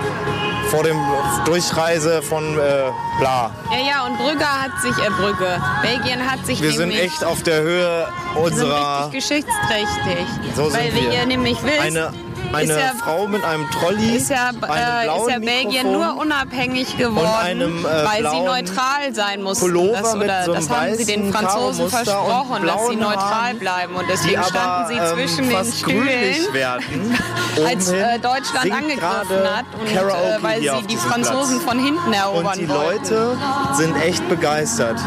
[0.70, 0.98] vor dem
[1.46, 2.58] Durchreise von äh,
[3.20, 3.52] bla.
[3.72, 7.44] Ja, ja, und Brügge hat sich, äh, Brügge, Belgien hat sich Wir sind echt auf
[7.44, 10.26] der Höhe wir sind unserer richtig geschichtsträchtig.
[10.56, 11.12] So weil wir wir.
[11.12, 12.12] hier nämlich wisst, Eine
[12.54, 16.98] eine ist ja- Frau mit einem Trolley, Ist ja, äh, ist ja Belgien nur unabhängig
[16.98, 19.66] geworden, einem, äh, weil sie neutral sein mussten.
[19.66, 23.18] Pullover das, mit oder, so einem das haben sie den Franzosen versprochen, dass sie neutral
[23.18, 23.96] Haaren, bleiben.
[23.96, 26.54] Und die deswegen aber standen sie ähm, zwischen den fast grünlich Stühlen.
[26.54, 27.20] werden.
[27.68, 31.70] als äh, Deutschland angegriffen hat und äh, weil sie die Franzosen Platz.
[31.70, 33.14] von hinten erobern Und die wollten.
[33.14, 33.38] Leute
[33.76, 34.98] sind echt begeistert.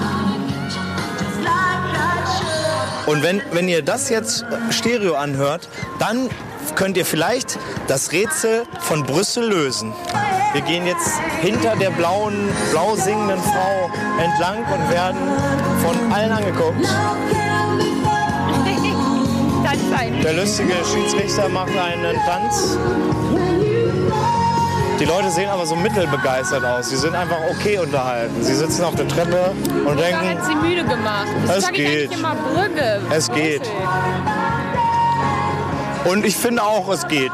[3.06, 5.68] Und wenn, wenn ihr das jetzt Stereo anhört,
[5.98, 6.30] dann
[6.76, 9.92] könnt ihr vielleicht das Rätsel von Brüssel lösen.
[10.52, 13.90] Wir gehen jetzt hinter der blauen, blau singenden Frau
[14.22, 15.18] entlang und werden
[15.82, 16.86] von allen angeguckt.
[20.22, 22.76] Der lustige Schiedsrichter macht einen Tanz.
[25.00, 26.90] Die Leute sehen aber so mittelbegeistert aus.
[26.90, 28.40] Sie sind einfach okay unterhalten.
[28.40, 29.52] Sie sitzen auf der Treppe
[29.84, 31.26] und Da denken, hat sie müde gemacht.
[31.48, 32.12] Es ich eigentlich geht.
[32.12, 33.00] immer Brügge.
[33.10, 33.62] Es geht.
[36.04, 37.32] Und ich finde auch, es geht.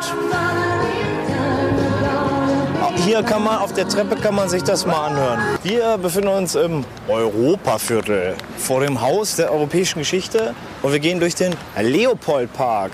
[3.04, 5.40] Hier kann man, auf der Treppe kann man sich das mal anhören.
[5.62, 11.34] Wir befinden uns im Europaviertel vor dem Haus der europäischen Geschichte und wir gehen durch
[11.34, 12.92] den Leopoldpark.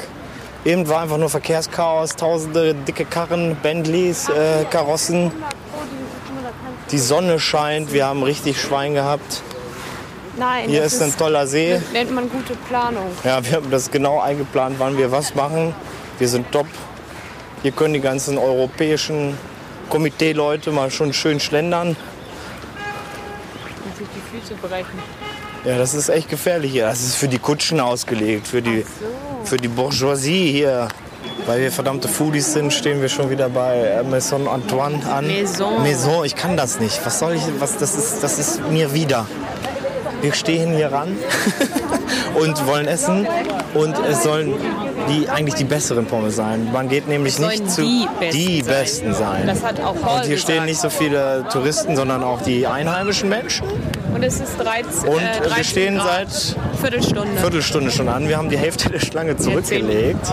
[0.65, 5.33] Eben war einfach nur Verkehrschaos, tausende dicke Karren, Bentleys, äh, Karossen.
[6.93, 9.43] Die Sonne scheint, wir haben richtig Schwein gehabt.
[10.37, 11.81] Nein, Hier das ist ein toller See.
[11.93, 13.07] nennt man gute Planung.
[13.23, 15.75] Ja, wir haben das genau eingeplant, wann wir was machen.
[16.19, 16.67] Wir sind top.
[17.63, 19.39] Hier können die ganzen europäischen
[19.91, 21.97] Komiteeleute mal schon schön schlendern.
[23.97, 24.99] sich die Füße brechen.
[25.65, 26.87] Ja, das ist echt gefährlich hier.
[26.87, 28.85] Das ist für die Kutschen ausgelegt, für die,
[29.45, 30.89] für die Bourgeoisie hier.
[31.47, 35.27] Weil wir verdammte Foodies sind, stehen wir schon wieder bei äh, Maison Antoine an.
[35.27, 35.83] Maison.
[35.83, 37.01] Maison, ich kann das nicht.
[37.05, 39.27] Was soll ich, was, das ist, das ist mir wieder.
[40.25, 41.19] Wir stehen hier ran
[42.41, 43.27] und wollen essen
[43.75, 44.55] und es sollen
[45.11, 46.73] die eigentlich die besseren Pommes sein.
[46.73, 48.75] Man geht nämlich sollen nicht zu die besten die sein.
[48.81, 49.47] besten sein.
[49.47, 50.69] Das hat auch Paul und hier stehen gesagt.
[50.71, 53.67] nicht so viele Touristen, sondern auch die einheimischen Menschen.
[54.15, 56.31] Und es ist 13, Und äh, wir 13 stehen Grad.
[56.33, 57.37] seit Viertelstunde.
[57.39, 58.27] Viertelstunde schon an.
[58.27, 60.27] Wir haben die Hälfte der Schlange zurückgelegt.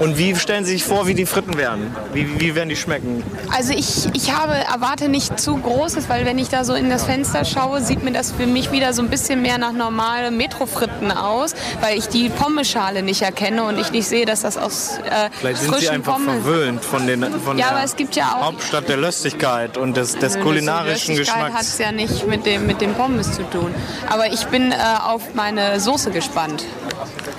[0.00, 1.94] Und wie stellen Sie sich vor, wie die Fritten werden?
[2.14, 3.22] Wie, wie werden die schmecken?
[3.54, 7.04] Also ich, ich habe erwarte nicht zu großes, weil wenn ich da so in das
[7.04, 11.12] Fenster schaue, sieht mir das für mich wieder so ein bisschen mehr nach normalen Metrofritten
[11.12, 15.28] aus, weil ich die Pommeschale nicht erkenne und ich nicht sehe, dass das aus äh,
[15.38, 18.16] Vielleicht sind frischen Sie einfach Pommes verwöhnt von, den, von Ja, der aber es gibt
[18.16, 21.68] ja auch- Hauptstadt der Löstigkeit und des, des kulinarischen hat Geschmacks.
[21.74, 23.74] es ja nicht mit dem, mit dem Pommes zu tun.
[24.08, 26.64] Aber ich bin äh, auf meine Soße gespannt.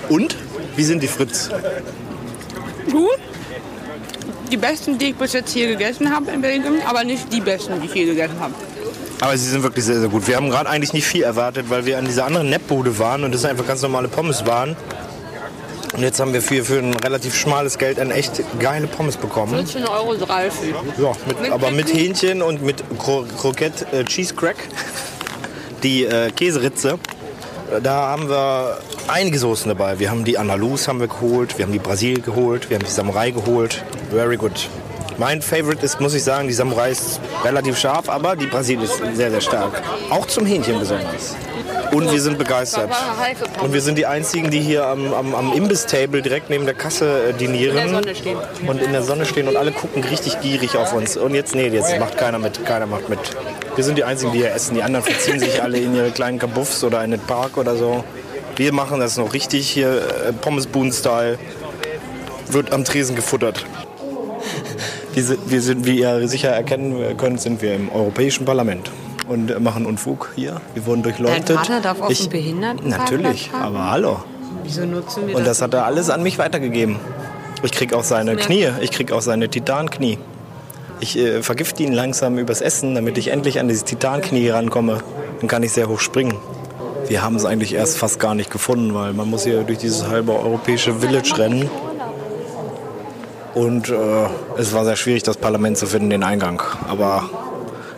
[0.08, 0.36] Und?
[0.76, 1.50] Wie sind die Fritz?
[2.90, 3.18] Gut.
[4.50, 7.80] Die besten, die ich bis jetzt hier gegessen habe in Belgien, aber nicht die besten,
[7.80, 8.54] die ich je gegessen habe.
[9.20, 10.26] Aber sie sind wirklich sehr, sehr gut.
[10.26, 13.32] Wir haben gerade eigentlich nicht viel erwartet, weil wir an dieser anderen Neppbude waren und
[13.32, 14.76] das einfach ganz normale Pommes waren.
[15.92, 19.54] Und jetzt haben wir für, für ein relativ schmales Geld eine echt geile Pommes bekommen.
[19.54, 20.14] 14,30 Euro.
[20.98, 24.56] Ja, mit, aber mit Hähnchen und mit Cro Croquette äh, Cheese Crack,
[25.82, 26.98] die äh, Käseritze.
[27.80, 29.98] Da haben wir einige Soßen dabei.
[29.98, 32.90] Wir haben die Andalus haben wir geholt, wir haben die Brasil geholt, wir haben die
[32.90, 33.84] Samurai geholt.
[34.10, 34.68] Very good.
[35.18, 39.00] Mein Favorite ist, muss ich sagen, die Samurai ist relativ scharf, aber die Brasil ist
[39.14, 39.82] sehr, sehr stark.
[40.10, 41.36] Auch zum Hähnchen besonders.
[41.92, 42.90] Und wir sind begeistert.
[43.60, 47.28] Und wir sind die Einzigen, die hier am, am, am Imbiss-Table direkt neben der Kasse
[47.28, 47.76] äh, dinieren.
[47.76, 48.38] In der Sonne stehen.
[48.66, 51.18] Und in der Sonne stehen und alle gucken richtig gierig auf uns.
[51.18, 52.64] Und jetzt, nee, jetzt macht keiner mit.
[52.64, 53.18] Keiner macht mit.
[53.76, 54.74] Wir sind die Einzigen, die hier essen.
[54.74, 58.04] Die anderen verziehen sich alle in ihre kleinen Kabuffs oder in den Park oder so.
[58.56, 61.38] Wir machen das noch richtig hier, äh, Pommes-Boon-Style.
[62.48, 63.64] Wird am Tresen gefuttert.
[65.14, 68.90] Wir sind, wir sind, wie ihr sicher erkennen könnt, sind wir im Europäischen Parlament
[69.28, 70.60] und machen Unfug hier.
[70.74, 71.50] Wir wurden durchleuchtet.
[71.50, 74.16] Dein Vater darf auf Ich- Behindertenparkplatz Natürlich, aber hallo.
[74.64, 75.58] Wieso nutzen wir Und das?
[75.58, 76.96] das hat er alles an mich weitergegeben.
[77.62, 80.18] Ich krieg auch seine Knie, ich krieg auch seine Titanknie.
[81.00, 84.98] Ich äh, vergifte ihn langsam übers Essen, damit ich endlich an dieses Titanknie rankomme.
[85.40, 86.34] Dann kann ich sehr hoch springen.
[87.08, 90.06] Wir haben es eigentlich erst fast gar nicht gefunden, weil man muss hier durch dieses
[90.08, 91.68] halbe europäische Village rennen.
[93.54, 93.94] Und äh,
[94.56, 96.62] es war sehr schwierig, das Parlament zu finden, den Eingang.
[96.88, 97.24] Aber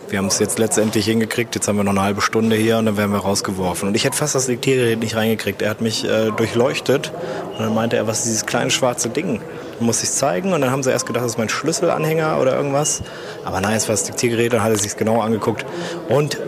[0.09, 1.55] wir haben es jetzt letztendlich hingekriegt.
[1.55, 3.89] Jetzt haben wir noch eine halbe Stunde hier und dann werden wir rausgeworfen.
[3.89, 5.61] Und ich hätte fast das Diktiergerät nicht reingekriegt.
[5.61, 7.11] Er hat mich äh, durchleuchtet
[7.53, 9.41] und dann meinte er, was ist dieses kleine schwarze Ding?
[9.77, 12.55] Dann musste ich zeigen und dann haben sie erst gedacht, das ist mein Schlüsselanhänger oder
[12.55, 13.01] irgendwas.
[13.43, 15.65] Aber nein, es war das Diktiergerät, dann hat er sich genau angeguckt.
[16.07, 16.39] Und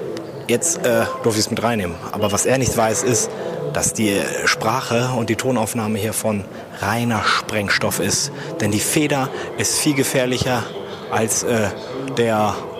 [0.47, 1.95] jetzt äh, durfte ich es mit reinnehmen.
[2.11, 3.29] Aber was er nicht weiß, ist,
[3.73, 6.45] dass die Sprache und die Tonaufnahme hier von
[6.79, 8.31] reiner Sprengstoff ist.
[8.61, 10.63] Denn die Feder ist viel gefährlicher
[11.11, 11.69] als äh,
[12.17, 12.76] der äh,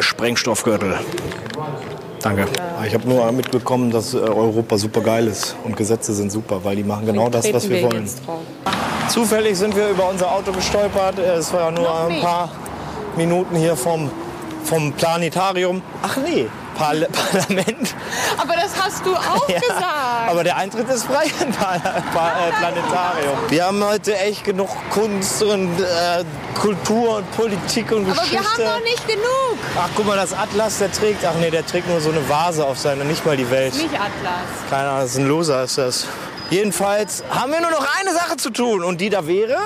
[0.00, 0.98] Sprengstoffgürtel.
[2.22, 2.46] Danke.
[2.86, 6.76] Ich habe nur mitbekommen, dass äh, Europa super geil ist und Gesetze sind super, weil
[6.76, 8.08] die machen genau das, was wir wollen.
[9.08, 11.18] Zufällig sind wir über unser Auto gestolpert.
[11.18, 12.50] Es war nur ein paar
[13.16, 14.10] Minuten hier vom,
[14.64, 15.82] vom Planetarium.
[16.02, 16.46] Ach nee,
[16.80, 17.94] Parla Parlament.
[18.38, 20.30] Aber das hast du auch Ja, gesagt.
[20.30, 21.78] aber der Eintritt ist frei im Par
[22.14, 23.38] Par äh, Planetarium.
[23.50, 26.24] Wir haben heute echt genug Kunst und äh,
[26.58, 28.66] Kultur und Politik und Aber wir Geschichte.
[28.66, 29.58] haben noch nicht genug.
[29.78, 31.22] Ach, guck mal, das Atlas, der trägt.
[31.26, 33.74] Ach nee, der trägt nur so eine Vase auf seiner, nicht mal die Welt.
[33.74, 34.70] Nicht Atlas.
[34.70, 36.06] Keine Ahnung, das ist ein Loser, ist das.
[36.48, 39.56] Jedenfalls haben wir nur noch eine Sache zu tun und die da wäre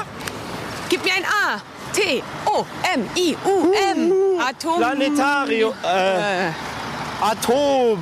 [0.88, 1.60] Gib mir ein A.
[1.94, 2.22] T.
[2.46, 2.66] O.
[2.92, 3.08] M.
[3.16, 3.36] I.
[3.44, 3.72] U.
[3.92, 4.12] M.
[4.40, 4.76] Atom.
[4.78, 5.72] Planetarium.
[5.84, 6.48] Äh,
[7.24, 7.98] Atom.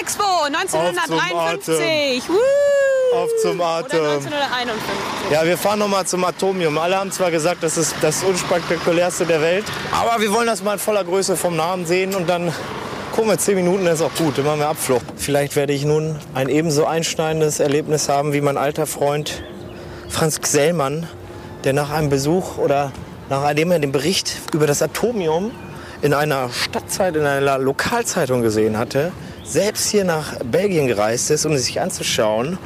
[0.00, 2.28] Expo Auf 1953.
[2.28, 3.16] Woo!
[3.16, 4.04] Auf zum Oder Atem.
[4.04, 5.30] 1951.
[5.32, 6.78] Ja, wir fahren noch mal zum Atomium.
[6.78, 10.74] Alle haben zwar gesagt, das ist das unspektakulärste der Welt, aber wir wollen das mal
[10.74, 12.52] in voller Größe vom Namen sehen und dann
[13.12, 15.02] gucken wir, zehn Minuten ist auch gut, dann machen wir Abflug.
[15.16, 19.42] Vielleicht werde ich nun ein ebenso einschneidendes Erlebnis haben wie mein alter Freund
[20.08, 21.08] Franz Gsellmann,
[21.64, 22.92] der nach einem Besuch oder
[23.30, 25.50] nachdem er den Bericht über das Atomium
[26.02, 29.12] in einer Stadtzeit, in einer Lokalzeitung gesehen hatte,
[29.44, 32.58] selbst hier nach Belgien gereist ist, um es sich anzuschauen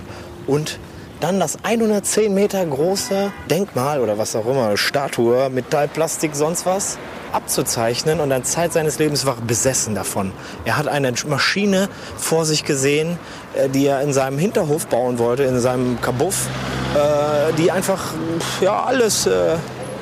[0.46, 0.78] und
[1.20, 6.98] dann das 110 Meter große Denkmal oder was auch immer, Statue, Metall, Plastik, sonst was,
[7.32, 10.32] abzuzeichnen und dann Zeit seines Lebens war besessen davon.
[10.64, 13.18] Er hat eine Maschine vor sich gesehen,
[13.54, 16.46] äh, die er in seinem Hinterhof bauen wollte, in seinem Kabuff,
[16.94, 18.12] äh, die einfach
[18.60, 19.56] ja, alles, äh,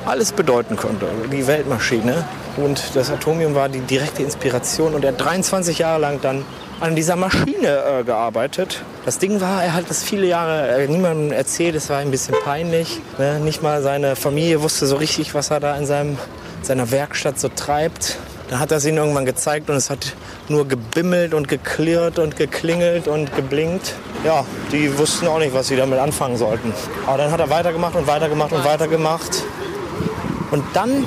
[0.05, 1.07] alles bedeuten konnte.
[1.31, 2.25] Die Weltmaschine.
[2.57, 6.45] Und das Atomium war die direkte Inspiration und er hat 23 Jahre lang dann
[6.79, 8.83] an dieser Maschine äh, gearbeitet.
[9.05, 12.35] Das Ding war, er hat das viele Jahre äh, niemandem erzählt, es war ein bisschen
[12.43, 12.99] peinlich.
[13.17, 13.39] Ne?
[13.39, 16.17] Nicht mal seine Familie wusste so richtig, was er da in seinem,
[16.61, 18.17] seiner Werkstatt so treibt.
[18.49, 20.13] Dann hat er es ihnen irgendwann gezeigt und es hat
[20.49, 23.95] nur gebimmelt und geklirrt und geklingelt und geblinkt.
[24.23, 26.71] Ja, die wussten auch nicht, was sie damit anfangen sollten.
[27.07, 29.43] Aber dann hat er weitergemacht und weitergemacht und weitergemacht.
[30.51, 31.05] Und dann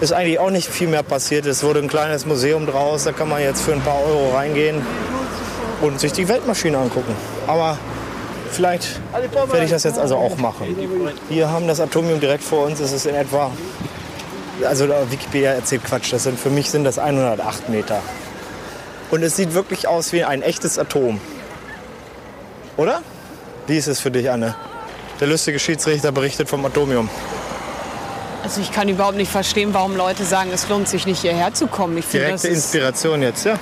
[0.00, 1.46] ist eigentlich auch nicht viel mehr passiert.
[1.46, 4.82] Es wurde ein kleines Museum draus, da kann man jetzt für ein paar Euro reingehen
[5.80, 7.14] und sich die Weltmaschine angucken.
[7.46, 7.78] Aber
[8.50, 10.76] vielleicht werde ich das jetzt also auch machen.
[11.28, 12.80] Wir haben das Atomium direkt vor uns.
[12.80, 13.50] Es ist in etwa,
[14.64, 18.00] also Wikipedia erzählt Quatsch, das sind, für mich sind das 108 Meter.
[19.10, 21.20] Und es sieht wirklich aus wie ein echtes Atom.
[22.76, 23.02] Oder?
[23.66, 24.54] Wie ist es für dich, Anne?
[25.18, 27.08] Der lustige Schiedsrichter berichtet vom Atomium.
[28.42, 31.66] Also ich kann überhaupt nicht verstehen, warum Leute sagen, es lohnt sich nicht hierher zu
[31.66, 31.98] kommen.
[31.98, 33.58] Ich finde das Direkte ist, Inspiration jetzt, ja?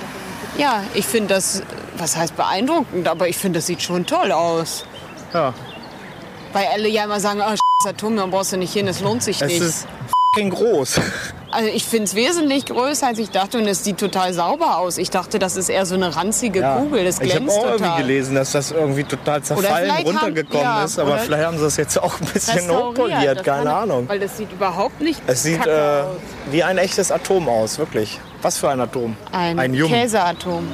[0.58, 1.62] ja, ich finde das,
[1.96, 4.84] was heißt beeindruckend, aber ich finde das sieht schon toll aus.
[5.32, 5.54] Ja.
[6.52, 9.40] Weil alle ja immer sagen, oh, das Atomium brauchst du nicht hin, es lohnt sich
[9.40, 9.60] Es nicht.
[9.60, 11.00] ist f***ing groß.
[11.50, 14.98] Also ich finde es wesentlich größer, als ich dachte und es sieht total sauber aus.
[14.98, 18.02] Ich dachte, das ist eher so eine ranzige Kugel, das ich habe glänzt auch irgendwie
[18.02, 20.98] gelesen, dass das irgendwie total zerfallen vielleicht haben- runtergekommen ja, ist.
[20.98, 24.08] Aber vielleicht haben sie das jetzt auch ein bisschen hochpoliert, keine Ahnung.
[24.08, 26.02] Weil das sieht überhaupt nicht Es sieht äh,
[26.50, 28.20] wie ein echtes Atom aus, wirklich.
[28.42, 29.16] Was für ein Atom?
[29.32, 29.90] Ein, ein Jung.
[29.90, 30.66] Käseatom.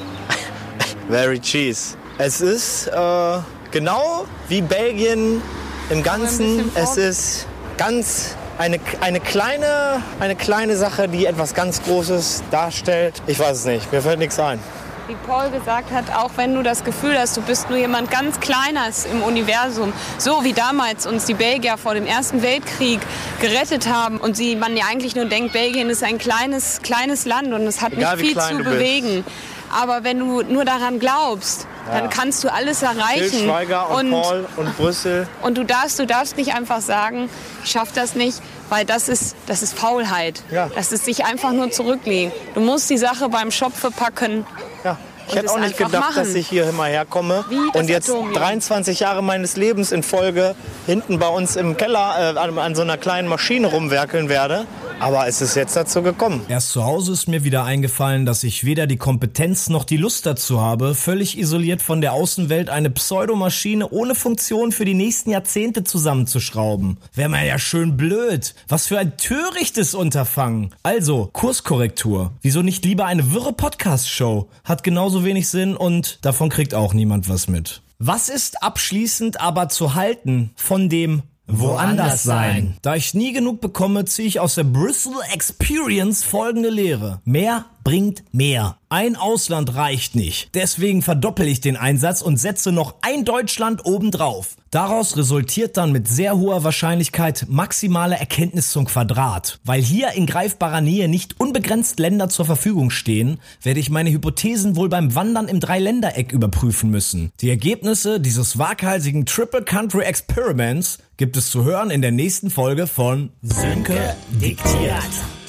[1.08, 1.96] Very cheese.
[2.18, 3.38] Es ist äh,
[3.70, 5.42] genau wie Belgien
[5.90, 6.70] im Ganzen.
[6.74, 7.46] Es ist
[7.76, 13.20] ganz eine, eine, kleine, eine kleine Sache, die etwas ganz Großes darstellt.
[13.26, 14.60] Ich weiß es nicht, mir fällt nichts ein.
[15.08, 18.38] Wie Paul gesagt hat, auch wenn du das Gefühl hast, du bist nur jemand ganz
[18.38, 23.00] Kleines im Universum, so wie damals uns die Belgier vor dem Ersten Weltkrieg
[23.40, 27.52] gerettet haben und sie, man ja eigentlich nur denkt, Belgien ist ein kleines, kleines Land
[27.52, 29.24] und es hat Egal, nicht viel zu du bist.
[29.72, 33.46] Aber wenn du nur daran glaubst, dann kannst du alles erreichen.
[33.46, 35.26] Schweiger und, Paul und Brüssel.
[35.42, 37.28] Und du darfst, du darfst nicht einfach sagen,
[37.64, 40.42] ich schaff das nicht, weil das ist, das ist Faulheit.
[40.50, 40.70] Ja.
[40.74, 42.32] Das ist sich einfach nur zurücklegen.
[42.54, 44.46] Du musst die Sache beim Schopfe packen.
[44.84, 44.96] Ja.
[45.26, 46.14] Ich Und hätte auch nicht gedacht, machen.
[46.16, 47.44] dass ich hier immer herkomme
[47.74, 48.34] und jetzt Atomium.
[48.34, 50.56] 23 Jahre meines Lebens in Folge
[50.86, 54.66] hinten bei uns im Keller äh, an, an so einer kleinen Maschine rumwerkeln werde.
[55.02, 56.42] Aber es ist jetzt dazu gekommen.
[56.48, 60.26] Erst zu Hause ist mir wieder eingefallen, dass ich weder die Kompetenz noch die Lust
[60.26, 65.82] dazu habe, völlig isoliert von der Außenwelt eine Pseudomaschine ohne Funktion für die nächsten Jahrzehnte
[65.82, 66.98] zusammenzuschrauben.
[67.14, 68.54] Wäre mir ja schön blöd.
[68.68, 70.72] Was für ein törichtes Unterfangen.
[70.84, 72.30] Also, Kurskorrektur.
[72.40, 74.48] Wieso nicht lieber eine wirre Podcast-Show?
[74.62, 77.82] Hat genauso wenig Sinn und davon kriegt auch niemand was mit.
[77.98, 81.22] Was ist abschließend aber zu halten von dem
[81.58, 82.76] Woanders sein.
[82.82, 87.20] Da ich nie genug bekomme, ziehe ich aus der Bristol Experience folgende Lehre.
[87.24, 88.76] Mehr bringt mehr.
[88.88, 90.50] Ein Ausland reicht nicht.
[90.54, 94.56] Deswegen verdoppel ich den Einsatz und setze noch ein Deutschland obendrauf.
[94.70, 99.60] Daraus resultiert dann mit sehr hoher Wahrscheinlichkeit maximale Erkenntnis zum Quadrat.
[99.64, 104.76] Weil hier in greifbarer Nähe nicht unbegrenzt Länder zur Verfügung stehen, werde ich meine Hypothesen
[104.76, 107.32] wohl beim Wandern im Dreiländereck überprüfen müssen.
[107.40, 112.86] Die Ergebnisse dieses waghalsigen Triple Country Experiments gibt es zu hören in der nächsten Folge
[112.86, 115.41] von Sönke diktiert.